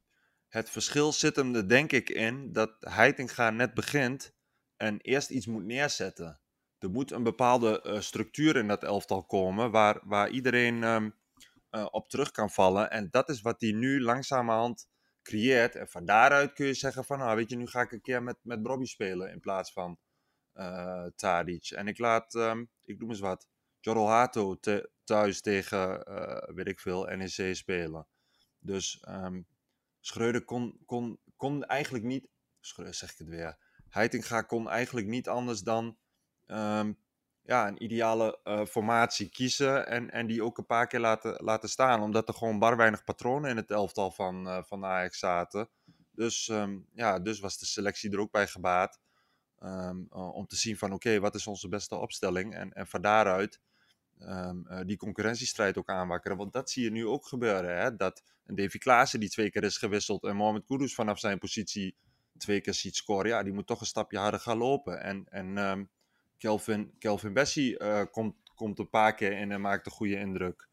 het 0.48 0.70
verschil 0.70 1.12
zit 1.12 1.36
hem 1.36 1.56
er 1.56 1.68
denk 1.68 1.92
ik 1.92 2.10
in 2.10 2.52
dat 2.54 2.76
Heitinga 2.80 3.50
net 3.50 3.74
begint 3.74 4.36
en 4.78 5.00
eerst 5.02 5.30
iets 5.30 5.46
moet 5.46 5.64
neerzetten. 5.66 6.40
Er 6.78 6.90
moet 6.90 7.12
een 7.12 7.24
bepaalde 7.24 7.84
uh, 7.86 8.00
structuur 8.00 8.56
in 8.56 8.68
dat 8.68 8.84
elftal 8.84 9.24
komen 9.24 9.72
waar, 9.72 10.00
waar 10.04 10.30
iedereen 10.30 10.84
um, 10.84 11.16
uh, 11.72 11.88
op 11.92 12.10
terug 12.10 12.32
kan 12.32 12.50
vallen. 12.50 12.92
En 12.92 13.08
dat 13.12 13.30
is 13.30 13.42
wat 13.42 13.62
hij 13.62 13.72
nu 13.72 14.02
langzamerhand 14.02 14.88
creëert. 15.22 15.76
En 15.76 15.88
van 15.88 16.06
daaruit 16.06 16.54
kun 16.54 16.66
je 16.66 16.74
zeggen 16.74 17.06
van, 17.06 17.18
nou 17.18 17.36
weet 17.36 17.50
je, 17.50 17.56
nu 17.56 17.68
ga 17.68 17.82
ik 17.82 17.92
een 17.92 18.02
keer 18.02 18.24
met, 18.24 18.38
met 18.42 18.62
Bobby 18.62 18.86
spelen 18.86 19.32
in 19.32 19.40
plaats 19.40 19.72
van 19.72 19.98
uh, 20.54 21.06
Tadic. 21.16 21.70
En 21.70 21.88
ik 21.88 21.98
laat, 21.98 22.34
um, 22.34 22.70
ik 22.84 23.00
noem 23.00 23.10
eens 23.10 23.20
wat, 23.20 23.48
Jorol 23.80 24.10
Hato 24.10 24.60
thuis 25.04 25.42
tegen, 25.42 26.04
weet 26.56 26.68
ik 26.68 26.80
veel, 26.80 27.06
NEC 27.06 27.56
spelen. 27.56 28.08
Dus 28.60 29.04
um, 29.08 29.48
Schreuder 30.00 30.46
kon, 30.46 30.80
kon, 30.86 31.20
kon 31.36 31.66
eigenlijk 31.66 32.04
niet, 32.06 32.28
Schreuder 32.60 32.96
zeg 32.96 33.12
ik 33.12 33.18
het 33.18 33.28
weer, 33.28 33.58
Heitinga 33.90 34.42
kon 34.42 34.70
eigenlijk 34.70 35.08
niet 35.08 35.28
anders 35.28 35.62
dan 35.62 35.98
um, 36.48 36.98
ja, 37.50 37.68
een 37.68 37.84
ideale 37.84 38.40
uh, 38.44 38.66
formatie 38.66 39.30
kiezen 39.30 39.88
en, 39.88 40.12
en 40.12 40.28
die 40.28 40.44
ook 40.44 40.58
een 40.58 40.66
paar 40.66 40.88
keer 40.88 41.00
laten, 41.00 41.44
laten 41.44 41.70
staan. 41.70 42.02
Omdat 42.02 42.28
er 42.28 42.34
gewoon 42.34 42.60
bar 42.60 42.78
weinig 42.78 43.04
patronen 43.04 43.50
in 43.50 43.58
het 43.58 43.72
elftal 43.72 44.12
van, 44.12 44.48
uh, 44.48 44.64
van 44.64 44.86
Ajax 44.86 45.20
zaten. 45.20 45.70
Dus, 46.12 46.48
um, 46.48 46.88
ja, 46.94 47.20
dus 47.20 47.40
was 47.40 47.58
de 47.58 47.66
selectie 47.66 48.12
er 48.12 48.20
ook 48.20 48.32
bij 48.32 48.48
gebaat. 48.48 49.00
Om 50.10 50.48
te 50.48 50.56
zien 50.56 50.78
van 50.78 50.94
oké, 50.94 51.20
wat 51.20 51.36
is 51.36 51.48
onze 51.48 51.68
beste 51.68 51.96
opstelling? 51.96 52.56
En, 52.56 52.74
en 52.74 52.88
van 52.88 53.02
daaruit 53.02 53.62
um, 54.22 54.66
uh, 54.68 54.80
die 54.86 54.98
concurrentiestrijd 54.98 55.78
ook 55.78 55.90
aanwakkeren. 55.90 56.38
Want 56.38 56.54
dat 56.54 56.70
zie 56.70 56.84
je 56.84 56.92
nu 56.92 57.08
ook 57.08 57.28
gebeuren. 57.28 57.78
Hè? 57.78 57.96
Dat 57.96 58.24
een 58.46 58.56
Davy 58.56 58.78
Klaassen 58.78 59.20
die 59.20 59.30
twee 59.30 59.52
keer 59.52 59.64
is 59.64 59.78
gewisseld 59.78 60.24
en 60.24 60.36
Mohamed 60.36 60.66
Kudus 60.66 60.94
vanaf 60.94 61.20
zijn 61.20 61.38
positie 61.38 61.96
twee 62.38 62.62
keer 62.62 62.74
ziet 62.74 62.96
scoren. 62.96 63.30
Ja, 63.30 63.44
die 63.44 63.54
moet 63.54 63.68
toch 63.68 63.80
een 63.80 63.86
stapje 63.86 64.18
harder 64.18 64.40
gaan 64.40 64.58
lopen. 64.58 65.02
En, 65.02 65.26
en 65.30 65.58
um, 65.58 65.90
Kelvin, 66.38 66.94
Kelvin 67.00 67.34
Bessie 67.34 67.80
uh, 67.80 68.02
komt, 68.12 68.36
komt 68.56 68.80
een 68.80 68.90
paar 68.90 69.16
keer 69.16 69.32
in 69.32 69.52
en 69.52 69.62
maakt 69.62 69.86
een 69.86 69.92
goede 69.92 70.16
indruk. 70.16 70.68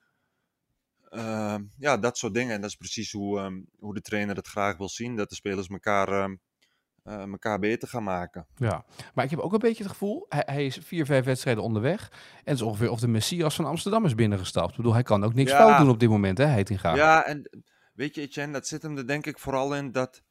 Uh, 1.10 1.56
ja, 1.78 1.96
dat 1.96 2.18
soort 2.18 2.34
dingen. 2.34 2.54
En 2.54 2.60
dat 2.60 2.70
is 2.70 2.76
precies 2.76 3.12
hoe, 3.12 3.64
hoe 3.78 3.94
de 3.94 4.00
trainer 4.00 4.36
het 4.36 4.46
graag 4.46 4.76
wil 4.76 4.88
zien. 4.88 5.16
Dat 5.16 5.28
de 5.28 5.34
spelers 5.34 5.68
elkaar, 5.68 6.38
uh, 7.08 7.22
elkaar 7.22 7.58
beter 7.58 7.88
gaan 7.88 8.02
maken. 8.02 8.46
Ja, 8.56 8.84
maar 9.14 9.24
ik 9.24 9.30
heb 9.30 9.40
ook 9.40 9.52
een 9.52 9.58
beetje 9.58 9.82
het 9.82 9.92
gevoel, 9.92 10.26
hij, 10.28 10.42
hij 10.46 10.66
is 10.66 10.78
vier, 10.82 11.06
vijf 11.06 11.24
wedstrijden 11.24 11.62
onderweg. 11.62 12.08
En 12.10 12.42
het 12.44 12.54
is 12.54 12.62
ongeveer 12.62 12.90
of 12.90 13.00
de 13.00 13.08
Messias 13.08 13.54
van 13.54 13.64
Amsterdam 13.64 14.04
is 14.04 14.14
binnengestapt. 14.14 14.70
Ik 14.70 14.76
bedoel, 14.76 14.92
hij 14.92 15.02
kan 15.02 15.24
ook 15.24 15.34
niks 15.34 15.50
ja, 15.50 15.56
fout 15.56 15.78
doen 15.78 15.88
op 15.88 16.00
dit 16.00 16.08
moment, 16.08 16.38
hè, 16.38 16.44
Heitinga. 16.44 16.94
Ja, 16.94 17.24
en 17.24 17.64
weet 17.94 18.14
je, 18.14 18.20
Etienne, 18.20 18.52
dat 18.52 18.66
zit 18.66 18.82
hem 18.82 18.96
er 18.96 19.06
denk 19.06 19.26
ik 19.26 19.38
vooral 19.38 19.74
in 19.74 19.92
dat 19.92 20.22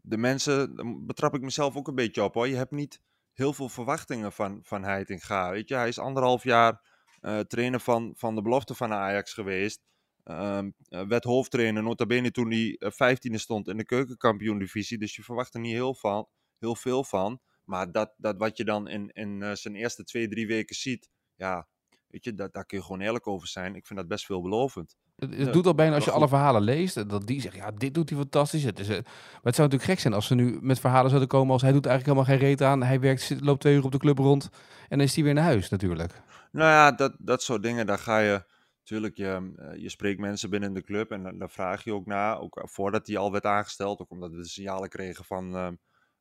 de 0.00 0.16
mensen, 0.16 0.74
betrap 1.06 1.34
ik 1.34 1.40
mezelf 1.40 1.76
ook 1.76 1.88
een 1.88 1.94
beetje 1.94 2.22
op 2.22 2.34
hoor. 2.34 2.48
Je 2.48 2.56
hebt 2.56 2.70
niet 2.70 3.00
heel 3.32 3.52
veel 3.52 3.68
verwachtingen 3.68 4.32
van, 4.32 4.60
van 4.62 4.84
Heitinga. 4.84 5.50
Weet 5.50 5.68
je, 5.68 5.74
hij 5.74 5.88
is 5.88 5.98
anderhalf 5.98 6.42
jaar 6.42 6.80
uh, 7.20 7.38
trainer 7.38 7.80
van, 7.80 8.12
van 8.16 8.34
de 8.34 8.42
belofte 8.42 8.74
van 8.74 8.92
Ajax 8.92 9.32
geweest. 9.32 9.80
Uh, 10.24 10.58
werd 10.88 11.24
hoofdtrainer, 11.24 11.82
nota 11.82 12.06
bene 12.06 12.30
toen 12.30 12.50
hij 12.50 12.76
vijftiende 12.78 13.38
stond 13.38 13.68
in 13.68 13.76
de 13.76 13.84
keukenkampioen-divisie. 13.84 14.98
Dus 14.98 15.16
je 15.16 15.22
verwacht 15.22 15.54
er 15.54 15.60
niet 15.60 15.72
heel, 15.72 15.94
van, 15.94 16.28
heel 16.58 16.76
veel 16.76 17.04
van. 17.04 17.40
Maar 17.64 17.92
dat, 17.92 18.14
dat 18.16 18.36
wat 18.36 18.56
je 18.56 18.64
dan 18.64 18.88
in, 18.88 19.10
in 19.12 19.40
uh, 19.40 19.52
zijn 19.52 19.74
eerste 19.74 20.04
twee, 20.04 20.28
drie 20.28 20.46
weken 20.46 20.76
ziet, 20.76 21.10
ja, 21.34 21.66
weet 22.06 22.24
je, 22.24 22.34
dat, 22.34 22.52
daar 22.52 22.66
kun 22.66 22.78
je 22.78 22.84
gewoon 22.84 23.00
eerlijk 23.00 23.26
over 23.26 23.48
zijn. 23.48 23.74
Ik 23.74 23.86
vind 23.86 23.98
dat 23.98 24.08
best 24.08 24.26
veelbelovend. 24.26 24.96
Het, 25.16 25.36
het 25.36 25.52
doet 25.52 25.66
al 25.66 25.74
bijna 25.74 25.94
als 25.94 26.04
je 26.04 26.10
alle 26.10 26.28
verhalen 26.28 26.62
leest, 26.62 27.08
dat 27.08 27.26
die 27.26 27.40
zeggen, 27.40 27.60
ja, 27.60 27.70
dit 27.70 27.94
doet 27.94 28.08
hij 28.08 28.18
fantastisch. 28.18 28.62
Het 28.62 28.78
is, 28.78 28.88
maar 28.88 28.96
het 29.42 29.54
zou 29.54 29.68
natuurlijk 29.68 29.82
gek 29.82 30.00
zijn 30.00 30.14
als 30.14 30.26
ze 30.26 30.34
nu 30.34 30.58
met 30.60 30.80
verhalen 30.80 31.08
zouden 31.08 31.28
komen 31.28 31.52
als 31.52 31.62
hij 31.62 31.72
doet 31.72 31.86
eigenlijk 31.86 32.18
helemaal 32.18 32.38
geen 32.38 32.48
reet 32.48 32.62
aan. 32.62 32.82
Hij 32.82 33.00
werkt, 33.00 33.34
loopt 33.40 33.60
twee 33.60 33.74
uur 33.74 33.84
op 33.84 33.92
de 33.92 33.98
club 33.98 34.18
rond 34.18 34.50
en 34.88 34.98
dan 34.98 35.06
is 35.06 35.14
hij 35.14 35.24
weer 35.24 35.34
naar 35.34 35.44
huis 35.44 35.68
natuurlijk. 35.68 36.22
Nou 36.50 36.68
ja, 36.68 36.92
dat, 36.92 37.14
dat 37.18 37.42
soort 37.42 37.62
dingen, 37.62 37.86
daar 37.86 37.98
ga 37.98 38.18
je, 38.18 38.44
natuurlijk, 38.82 39.16
je, 39.16 39.52
je 39.76 39.88
spreekt 39.88 40.20
mensen 40.20 40.50
binnen 40.50 40.72
de 40.72 40.82
club 40.82 41.10
en 41.10 41.38
daar 41.38 41.50
vraag 41.50 41.84
je 41.84 41.92
ook 41.92 42.06
naar. 42.06 42.40
Ook 42.40 42.62
voordat 42.64 43.06
hij 43.06 43.16
al 43.16 43.32
werd 43.32 43.44
aangesteld, 43.44 44.00
ook 44.00 44.10
omdat 44.10 44.30
we 44.30 44.36
de 44.36 44.48
signalen 44.48 44.88
kregen 44.88 45.24
van, 45.24 45.56
uh, 45.56 45.68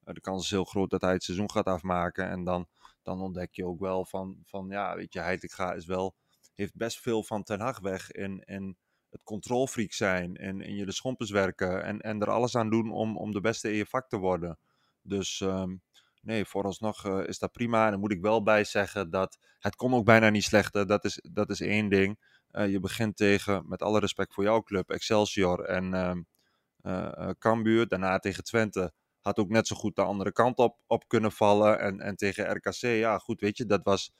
de 0.03 0.21
kans 0.21 0.43
is 0.43 0.49
heel 0.49 0.65
groot 0.65 0.89
dat 0.89 1.01
hij 1.01 1.13
het 1.13 1.23
seizoen 1.23 1.51
gaat 1.51 1.65
afmaken. 1.65 2.29
En 2.29 2.43
dan, 2.43 2.67
dan 3.01 3.21
ontdek 3.21 3.55
je 3.55 3.65
ook 3.65 3.79
wel 3.79 4.05
van, 4.05 4.37
van 4.45 4.67
ja, 4.69 4.95
weet 4.95 5.13
je, 5.13 5.19
Heitinga 5.19 5.73
is 5.73 5.85
wel, 5.85 6.15
heeft 6.55 6.75
best 6.75 6.99
veel 6.99 7.23
van 7.23 7.43
Ten 7.43 7.59
Hag 7.59 7.79
weg 7.79 8.11
in... 8.11 8.39
in 8.45 8.77
het 9.11 9.23
controlfreak 9.23 9.91
zijn 9.91 10.35
en 10.35 10.61
in 10.61 10.75
je 10.75 10.85
de 10.85 10.91
schompers 10.91 11.29
werken 11.29 11.83
en, 11.83 11.99
en 11.99 12.21
er 12.21 12.29
alles 12.29 12.55
aan 12.55 12.69
doen 12.69 12.91
om, 12.91 13.17
om 13.17 13.31
de 13.31 13.41
beste 13.41 13.69
in 13.69 13.75
je 13.75 13.85
vak 13.85 14.09
te 14.09 14.17
worden. 14.17 14.59
Dus 15.01 15.39
um, 15.39 15.81
nee, 16.21 16.45
vooralsnog 16.45 17.05
is 17.05 17.39
dat 17.39 17.51
prima. 17.51 17.85
En 17.85 17.91
dan 17.91 17.99
moet 17.99 18.11
ik 18.11 18.21
wel 18.21 18.43
bij 18.43 18.63
zeggen 18.63 19.09
dat 19.09 19.37
het 19.59 19.75
kon 19.75 19.93
ook 19.93 20.05
bijna 20.05 20.29
niet 20.29 20.43
slechter. 20.43 20.87
Dat 20.87 21.05
is, 21.05 21.19
dat 21.31 21.49
is 21.49 21.61
één 21.61 21.89
ding. 21.89 22.19
Uh, 22.53 22.69
je 22.69 22.79
begint 22.79 23.17
tegen, 23.17 23.63
met 23.67 23.81
alle 23.81 23.99
respect 23.99 24.33
voor 24.33 24.43
jouw 24.43 24.61
club, 24.61 24.89
Excelsior 24.89 25.63
en 25.63 25.93
um, 25.93 26.27
uh, 26.83 27.29
Cambuur. 27.39 27.87
Daarna 27.87 28.19
tegen 28.19 28.43
Twente. 28.43 28.93
Had 29.21 29.39
ook 29.39 29.49
net 29.49 29.67
zo 29.67 29.75
goed 29.75 29.95
de 29.95 30.03
andere 30.03 30.31
kant 30.31 30.57
op, 30.57 30.77
op 30.87 31.07
kunnen 31.07 31.31
vallen. 31.31 31.79
En, 31.79 31.99
en 31.99 32.15
tegen 32.15 32.51
RKC, 32.51 32.81
ja 32.81 33.17
goed, 33.17 33.41
weet 33.41 33.57
je, 33.57 33.65
dat 33.65 33.81
was 33.83 34.11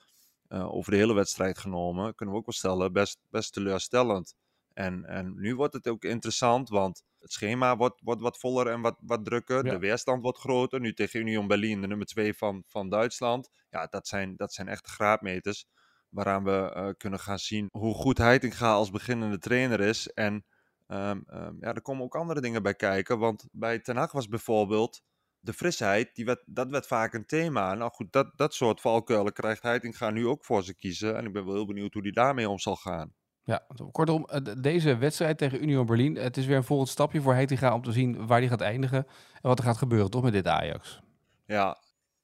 over 0.48 0.92
de 0.92 0.98
hele 0.98 1.14
wedstrijd 1.14 1.58
genomen. 1.58 2.14
Kunnen 2.14 2.34
we 2.34 2.40
ook 2.40 2.46
wel 2.46 2.54
stellen, 2.54 2.92
best, 2.92 3.18
best 3.30 3.52
teleurstellend. 3.52 4.34
En, 4.74 5.04
en 5.04 5.34
nu 5.36 5.56
wordt 5.56 5.74
het 5.74 5.88
ook 5.88 6.04
interessant, 6.04 6.68
want 6.68 7.04
het 7.18 7.32
schema 7.32 7.76
wordt, 7.76 8.00
wordt 8.02 8.20
wat 8.20 8.38
voller 8.38 8.66
en 8.66 8.80
wat, 8.80 8.96
wat 9.00 9.24
drukker. 9.24 9.64
De 9.64 9.78
weerstand 9.78 10.22
wordt 10.22 10.38
groter. 10.38 10.80
Nu 10.80 10.92
tegen 10.92 11.20
Union 11.20 11.46
Berlin, 11.46 11.80
de 11.80 11.86
nummer 11.86 12.06
2 12.06 12.34
van, 12.34 12.64
van 12.66 12.88
Duitsland. 12.88 13.50
Ja, 13.70 13.86
dat 13.86 14.08
zijn, 14.08 14.36
dat 14.36 14.52
zijn 14.52 14.68
echte 14.68 14.90
graadmeters. 14.90 15.66
Waaraan 16.12 16.44
we 16.44 16.74
uh, 16.76 16.88
kunnen 16.96 17.18
gaan 17.18 17.38
zien 17.38 17.68
hoe 17.70 17.94
goed 17.94 18.18
Heitinga 18.18 18.72
als 18.72 18.90
beginnende 18.90 19.38
trainer 19.38 19.80
is. 19.80 20.08
En 20.08 20.44
um, 20.88 21.24
um, 21.34 21.56
ja, 21.60 21.74
er 21.74 21.82
komen 21.82 22.04
ook 22.04 22.16
andere 22.16 22.40
dingen 22.40 22.62
bij 22.62 22.74
kijken. 22.74 23.18
Want 23.18 23.48
bij 23.52 23.78
Ten 23.78 23.96
Hag 23.96 24.12
was 24.12 24.28
bijvoorbeeld 24.28 25.02
de 25.40 25.52
frisheid, 25.52 26.14
die 26.14 26.24
werd, 26.24 26.42
dat 26.46 26.70
werd 26.70 26.86
vaak 26.86 27.14
een 27.14 27.26
thema. 27.26 27.74
Nou 27.74 27.90
goed, 27.90 28.12
dat, 28.12 28.32
dat 28.36 28.54
soort 28.54 28.80
valkuilen 28.80 29.32
krijgt 29.32 29.62
Heitinga 29.62 30.10
nu 30.10 30.26
ook 30.26 30.44
voor 30.44 30.64
ze 30.64 30.74
kiezen. 30.74 31.16
En 31.16 31.26
ik 31.26 31.32
ben 31.32 31.44
wel 31.44 31.54
heel 31.54 31.66
benieuwd 31.66 31.92
hoe 31.92 32.02
hij 32.02 32.10
daarmee 32.10 32.48
om 32.48 32.58
zal 32.58 32.76
gaan. 32.76 33.14
Ja, 33.44 33.66
kortom, 33.90 34.28
deze 34.60 34.96
wedstrijd 34.96 35.38
tegen 35.38 35.62
Union 35.62 35.86
Berlin, 35.86 36.16
het 36.16 36.36
is 36.36 36.46
weer 36.46 36.56
een 36.56 36.64
volgend 36.64 36.88
stapje 36.88 37.20
voor 37.20 37.34
Heitinga 37.34 37.74
om 37.74 37.82
te 37.82 37.92
zien 37.92 38.26
waar 38.26 38.38
hij 38.38 38.48
gaat 38.48 38.60
eindigen 38.60 39.06
en 39.32 39.48
wat 39.48 39.58
er 39.58 39.64
gaat 39.64 39.76
gebeuren, 39.76 40.10
toch 40.10 40.22
met 40.22 40.32
dit 40.32 40.46
Ajax? 40.46 41.00
Ja, 41.46 41.78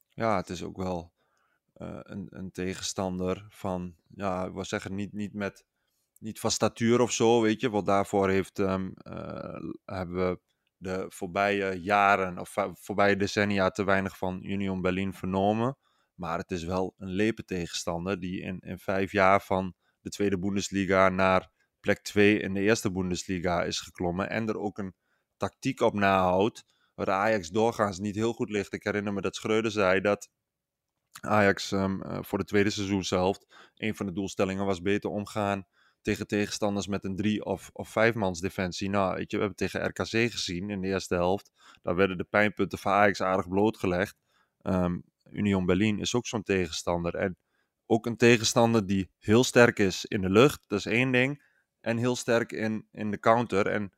ja 0.09 0.37
het 0.37 0.49
is 0.49 0.62
ook 0.62 0.76
wel 0.76 1.12
uh, 1.78 1.99
een, 2.02 2.26
een, 2.30 2.50
tegenstander 2.50 3.47
van, 3.49 3.94
ja, 4.14 4.44
ik 4.44 4.52
wil 4.52 4.64
zeggen, 4.64 4.94
niet, 4.94 5.12
niet, 5.12 5.35
met, 5.35 5.64
niet 6.18 6.40
van 6.40 6.50
statuur 6.50 7.00
of 7.00 7.12
zo, 7.12 7.40
weet 7.42 7.61
je, 7.61 7.70
want 7.70 7.87
daarvoor 7.87 8.28
heeft, 8.28 8.58
um, 8.58 8.94
uh, 9.02 9.61
hebben 9.85 10.28
we 10.28 10.40
de 10.76 11.06
voorbije 11.08 11.80
jaren 11.80 12.38
of 12.38 12.54
voorbije 12.73 13.16
decennia 13.16 13.70
te 13.70 13.85
weinig 13.85 14.18
van 14.18 14.44
Union 14.44 14.80
Berlin 14.80 15.12
vernomen. 15.12 15.76
Maar 16.14 16.38
het 16.38 16.50
is 16.50 16.64
wel 16.64 16.94
een 16.99 17.08
lepe 17.08 17.44
tegenstander 17.44 18.20
die 18.20 18.40
in, 18.40 18.58
in 18.58 18.78
vijf 18.78 19.12
jaar 19.12 19.40
van 19.40 19.75
de 20.00 20.11
tweede 20.11 20.38
Bundesliga 20.38 21.08
naar 21.08 21.50
plek 21.80 22.02
2 22.02 22.40
in 22.40 22.54
de 22.54 22.61
eerste 22.61 22.92
Bundesliga 22.92 23.62
is 23.62 23.80
geklommen. 23.80 24.30
En 24.30 24.49
er 24.49 24.58
ook 24.58 24.78
een 24.78 24.94
tactiek 25.37 25.80
op 25.80 25.94
nahoudt. 25.94 26.64
Waar 26.94 27.11
Ajax 27.11 27.49
doorgaans 27.49 27.99
niet 27.99 28.14
heel 28.14 28.32
goed 28.32 28.50
ligt. 28.50 28.73
Ik 28.73 28.85
herinner 28.85 29.12
me 29.12 29.20
dat 29.20 29.37
Schreuder 29.37 29.70
zei 29.70 30.00
dat 30.00 30.28
Ajax 31.20 31.70
um, 31.70 32.00
voor 32.24 32.38
de 32.38 32.44
tweede 32.44 32.70
seizoenshelft. 32.70 33.46
een 33.76 33.96
van 33.96 34.06
de 34.06 34.12
doelstellingen 34.12 34.66
was 34.66 34.82
beter 34.82 35.10
omgaan 35.10 35.66
tegen 36.02 36.26
tegenstanders 36.26 36.86
met 36.86 37.04
een 37.04 37.16
drie- 37.16 37.44
of, 37.44 37.70
of 37.72 37.88
vijfmans 37.88 38.40
defensie. 38.40 38.90
Nou, 38.90 39.14
weet 39.14 39.30
je, 39.30 39.36
we 39.36 39.42
hebben 39.42 39.68
tegen 39.68 39.86
RKC 39.86 40.32
gezien 40.32 40.70
in 40.70 40.80
de 40.80 40.88
eerste 40.88 41.14
helft. 41.14 41.50
Daar 41.82 41.94
werden 41.94 42.16
de 42.16 42.24
pijnpunten 42.24 42.78
van 42.78 42.92
Ajax 42.92 43.20
aardig 43.20 43.48
blootgelegd. 43.48 44.16
Um, 44.62 45.04
Union 45.30 45.66
Berlin 45.66 45.98
is 45.98 46.14
ook 46.14 46.26
zo'n 46.26 46.42
tegenstander. 46.42 47.14
En 47.14 47.36
ook 47.86 48.06
een 48.06 48.16
tegenstander 48.16 48.86
die 48.86 49.10
heel 49.18 49.44
sterk 49.44 49.78
is 49.78 50.04
in 50.04 50.20
de 50.20 50.30
lucht, 50.30 50.64
dat 50.66 50.78
is 50.78 50.86
één 50.86 51.12
ding. 51.12 51.42
En 51.80 51.96
heel 51.96 52.16
sterk 52.16 52.52
in, 52.52 52.88
in 52.92 53.10
de 53.10 53.18
counter. 53.18 53.66
En 53.66 53.92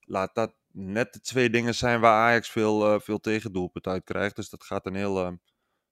laat 0.00 0.34
dat 0.34 0.54
net 0.72 1.12
de 1.12 1.20
twee 1.20 1.50
dingen 1.50 1.74
zijn 1.74 2.00
waar 2.00 2.28
Ajax 2.28 2.50
veel, 2.50 2.94
uh, 2.94 3.00
veel 3.00 3.18
tegendoelpunt 3.18 3.86
uit 3.86 4.04
krijgt. 4.04 4.36
Dus 4.36 4.48
dat 4.48 4.64
gaat 4.64 4.86
een 4.86 4.94
heel, 4.94 5.26
uh, 5.26 5.32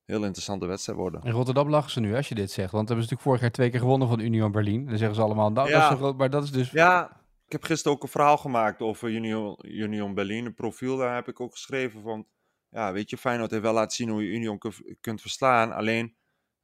heel 0.04 0.25
interessante 0.25 0.66
wedstrijd 0.66 0.99
worden. 0.99 1.23
In 1.23 1.30
Rotterdam 1.32 1.68
lachen 1.70 1.90
ze 1.90 2.00
nu 2.00 2.16
als 2.16 2.28
je 2.28 2.34
dit 2.34 2.50
zegt. 2.50 2.73
Want 2.73 2.88
hebben 2.88 3.06
ze 3.06 3.11
natuurlijk 3.14 3.23
vorig 3.23 3.40
jaar 3.40 3.50
twee 3.50 3.70
keer 3.70 3.80
gewonnen 3.80 4.08
van 4.08 4.20
Union 4.20 4.52
Berlin. 4.52 4.87
Dan 4.87 4.99
zeggen 4.99 5.16
ze 5.16 5.23
allemaal, 5.23 5.50
nou, 5.52 5.68
dat 5.68 5.76
Ja. 5.76 5.82
is 5.82 5.88
zo 5.90 5.96
groot. 5.96 6.16
Maar 6.16 6.30
dat 6.30 6.44
is 6.44 6.50
dus... 6.50 6.70
Ja, 6.70 7.23
ik 7.46 7.52
heb 7.52 7.62
gisteren 7.64 7.96
ook 7.96 8.02
een 8.02 8.08
verhaal 8.08 8.37
gemaakt 8.37 8.80
over 8.80 9.11
Union, 9.11 9.58
Union 9.62 10.14
Berlin. 10.14 10.44
Een 10.44 10.54
profiel, 10.54 10.96
daar 10.96 11.14
heb 11.14 11.28
ik 11.28 11.40
ook 11.40 11.52
geschreven 11.52 12.02
van... 12.02 12.26
Ja, 12.68 12.92
weet 12.92 13.11
je, 13.11 13.16
Feyenoord 13.16 13.50
heeft 13.50 13.62
wel 13.62 13.73
laten 13.73 13.96
zien 13.96 14.08
hoe 14.08 14.23
je 14.25 14.30
Union 14.34 14.58
kun- 14.58 14.96
kunt 15.00 15.20
verslaan. 15.20 15.73
Alleen, 15.73 16.16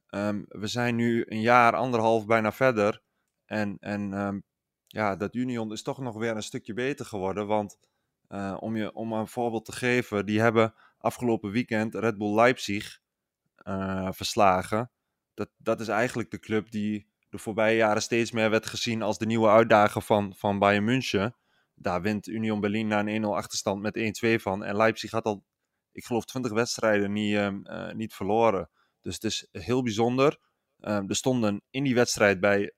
ehm, 0.07 0.41
we 0.47 0.67
zijn 0.67 0.95
nu 0.95 1.25
een 1.27 1.41
jaar, 1.41 1.75
anderhalf 1.75 2.25
bijna 2.25 2.51
verder. 2.51 3.01
En, 3.45 3.77
en 3.79 4.13
ehm, 4.13 4.39
ja, 4.87 5.15
dat 5.15 5.35
Union 5.35 5.71
is 5.71 5.83
toch 5.83 5.97
nog 5.99 6.15
weer 6.15 6.35
een 6.35 6.43
stukje 6.43 6.73
beter 6.73 7.05
geworden. 7.05 7.47
Want 7.47 7.77
eh, 8.27 8.57
om, 8.59 8.75
je, 8.75 8.93
om 8.93 9.13
een 9.13 9.27
voorbeeld 9.27 9.65
te 9.65 9.71
geven, 9.71 10.25
die 10.25 10.39
hebben 10.41 10.73
afgelopen 10.97 11.51
weekend 11.51 11.95
Red 11.95 12.17
Bull 12.17 12.35
Leipzig 12.35 12.99
eh, 13.63 14.11
verslagen. 14.11 14.91
Dat, 15.33 15.49
dat 15.57 15.79
is 15.79 15.87
eigenlijk 15.87 16.31
de 16.31 16.39
club 16.39 16.71
die 16.71 17.09
de 17.29 17.37
voorbije 17.37 17.75
jaren 17.75 18.01
steeds 18.01 18.31
meer 18.31 18.49
werd 18.49 18.65
gezien 18.65 19.01
als 19.01 19.17
de 19.17 19.25
nieuwe 19.25 19.49
uitdager 19.49 20.01
van, 20.01 20.33
van 20.37 20.59
Bayern 20.59 20.83
München. 20.83 21.35
Daar 21.75 22.01
wint 22.01 22.27
Union 22.27 22.59
Berlin 22.59 22.87
na 22.87 22.99
een 22.99 23.23
1-0 23.23 23.27
achterstand 23.27 23.81
met 23.81 24.23
1-2 24.25 24.41
van. 24.41 24.63
En 24.63 24.75
Leipzig 24.75 25.11
had 25.11 25.25
al, 25.25 25.45
ik 25.91 26.05
geloof, 26.05 26.25
20 26.25 26.51
wedstrijden 26.51 27.11
niet, 27.11 27.35
ehm, 27.35 27.65
eh, 27.65 27.93
niet 27.93 28.13
verloren. 28.13 28.69
Dus 29.01 29.13
het 29.13 29.23
is 29.23 29.47
heel 29.51 29.83
bijzonder. 29.83 30.39
Ehm, 30.79 31.09
er 31.09 31.15
stonden 31.15 31.61
in 31.69 31.83
die 31.83 31.95
wedstrijd 31.95 32.39
bij 32.39 32.73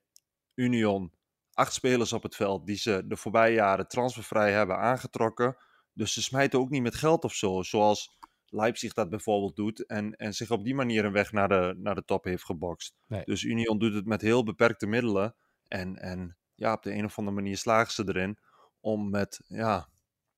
Union 0.54 1.14
acht 1.54 1.74
spelers 1.74 2.14
op 2.14 2.24
het 2.24 2.36
veld 2.36 2.66
die 2.66 2.78
ze 2.78 3.04
de 3.08 3.18
voorbije 3.18 3.54
jaren 3.54 3.88
transfervrij 3.88 4.52
hebben 4.52 4.78
aangetrokken. 4.78 5.58
Dus 5.94 6.14
ze 6.14 6.22
smijten 6.22 6.60
ook 6.60 6.70
niet 6.70 6.82
met 6.82 6.96
geld 6.96 7.24
of 7.24 7.34
zo, 7.34 7.62
zoals 7.62 8.18
Leipzig 8.54 8.94
dat 8.94 9.10
bijvoorbeeld 9.10 9.56
doet. 9.56 9.86
En, 9.86 10.16
en 10.16 10.34
zich 10.34 10.52
op 10.52 10.64
die 10.64 10.76
manier 10.76 11.06
een 11.06 11.12
weg 11.12 11.32
naar 11.32 11.50
de, 11.50 11.76
naar 11.78 11.96
de 11.96 12.06
top 12.06 12.24
heeft 12.24 12.44
gebokst. 12.44 12.96
Nee. 13.08 13.24
Dus 13.26 13.44
Union 13.44 13.80
doet 13.80 13.94
het 13.94 14.06
met 14.06 14.22
heel 14.22 14.44
beperkte 14.44 14.88
middelen. 14.88 15.36
En, 15.68 15.98
en 15.98 16.38
ja, 16.56 16.74
op 16.74 16.84
de 16.84 16.94
een 16.94 17.06
of 17.06 17.18
andere 17.18 17.36
manier 17.36 17.58
slagen 17.58 17.94
ze 17.94 18.04
erin 18.08 18.38
om 18.80 19.10
met 19.10 19.42
ja, 19.48 19.90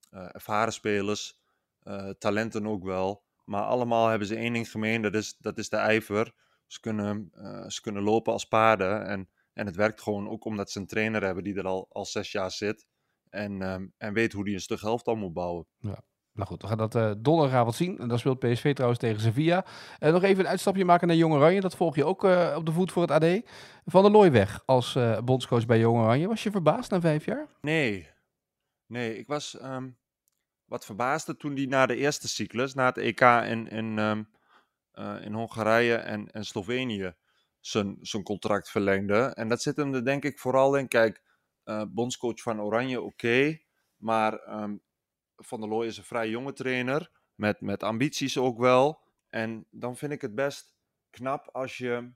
eh, 0.09 0.27
ervaren 0.31 0.73
spelers, 0.73 1.39
eh, 1.79 2.09
talenten 2.09 2.67
ook 2.67 2.83
wel. 2.83 3.23
Maar 3.45 3.63
allemaal 3.63 4.07
hebben 4.07 4.27
ze 4.27 4.35
één 4.35 4.53
ding 4.53 4.71
gemeen, 4.71 5.01
dat 5.01 5.13
is, 5.13 5.37
dat 5.37 5.57
is 5.57 5.69
de 5.69 5.77
ijver. 5.77 6.33
Ze 6.67 6.79
kunnen, 6.79 7.29
eh, 7.33 7.67
ze 7.67 7.81
kunnen 7.81 8.03
lopen 8.03 8.33
als 8.33 8.45
paarden. 8.45 9.05
En, 9.05 9.29
en 9.53 9.65
het 9.65 9.75
werkt 9.75 10.01
gewoon 10.01 10.29
ook 10.29 10.45
omdat 10.45 10.71
ze 10.71 10.79
een 10.79 10.87
trainer 10.87 11.23
hebben 11.23 11.43
die 11.43 11.55
er 11.55 11.65
al, 11.65 11.87
al 11.91 12.05
zes 12.05 12.31
jaar 12.31 12.51
zit. 12.51 12.85
En, 13.29 13.61
ehm, 13.61 13.87
en 13.97 14.13
weet 14.13 14.33
hoe 14.33 14.43
die 14.43 14.53
een 14.53 14.59
stug 14.59 14.81
helft 14.81 15.07
al 15.07 15.15
moet 15.15 15.33
bouwen. 15.33 15.67
Nou 16.35 16.47
goed, 16.47 16.61
we 16.61 16.67
gaan 16.67 16.77
dat 16.77 16.95
eh, 16.95 17.11
donderdagavond 17.17 17.75
zien. 17.75 17.97
En 17.99 18.07
dan 18.07 18.19
speelt 18.19 18.39
PSV 18.39 18.73
trouwens 18.73 18.99
tegen 18.99 19.21
Sevilla. 19.21 19.65
En 19.99 20.13
nog 20.13 20.23
even 20.23 20.43
een 20.43 20.49
uitstapje 20.49 20.85
maken 20.85 21.07
naar 21.07 21.17
Jong 21.17 21.33
Oranje. 21.33 21.61
Dat 21.61 21.75
volg 21.75 21.95
je 21.95 22.05
ook 22.05 22.23
eh, 22.23 22.53
op 22.57 22.65
de 22.65 22.71
voet 22.71 22.91
voor 22.91 23.01
het 23.01 23.11
AD. 23.11 23.41
Van 23.85 24.03
der 24.03 24.11
Looy 24.11 24.31
weg 24.31 24.63
als 24.65 24.95
eh, 24.95 25.19
bondscoach 25.19 25.65
bij 25.65 25.79
Jong 25.79 25.97
Oranje. 25.97 26.27
Was 26.27 26.43
je 26.43 26.51
verbaasd 26.51 26.91
na 26.91 26.99
vijf 26.99 27.25
jaar? 27.25 27.47
Nee, 27.61 28.09
nee, 28.87 29.17
ik 29.17 29.27
was 29.27 29.57
ehm, 29.57 29.89
wat 30.65 30.85
verbaasd 30.85 31.39
toen 31.39 31.55
hij 31.55 31.65
na 31.65 31.85
de 31.85 31.95
eerste 31.95 32.27
cyclus, 32.27 32.73
na 32.73 32.85
het 32.85 32.97
EK 32.97 33.21
in, 33.21 33.67
in, 33.67 33.99
ehm, 33.99 34.23
eh, 34.91 35.25
in 35.25 35.33
Hongarije 35.33 35.95
en, 35.95 36.31
en 36.31 36.45
Slovenië, 36.45 37.13
zijn, 37.59 37.97
zijn 38.01 38.23
contract 38.23 38.69
verlengde. 38.69 39.17
En 39.17 39.49
dat 39.49 39.61
zit 39.61 39.75
hem 39.75 39.93
er 39.93 40.05
denk 40.05 40.23
ik 40.23 40.39
vooral 40.39 40.75
in, 40.75 40.87
kijk, 40.87 41.23
bondscoach 41.87 42.41
van 42.41 42.61
Oranje, 42.61 43.01
oké, 43.01 43.59
maar 43.97 44.33
ehm, 44.33 44.75
Van 45.35 45.59
der 45.59 45.69
Looy 45.69 45.85
is 45.85 45.97
een 45.97 46.03
vrij 46.03 46.29
jonge 46.29 46.53
trainer, 46.53 47.11
met, 47.35 47.61
met 47.61 47.83
ambities 47.83 48.37
ook 48.37 48.59
wel. 48.59 49.01
En 49.29 49.65
dan 49.71 49.97
vind 49.97 50.11
ik 50.11 50.21
het 50.21 50.35
best 50.35 50.75
knap 51.09 51.49
als 51.51 51.77
je 51.77 52.11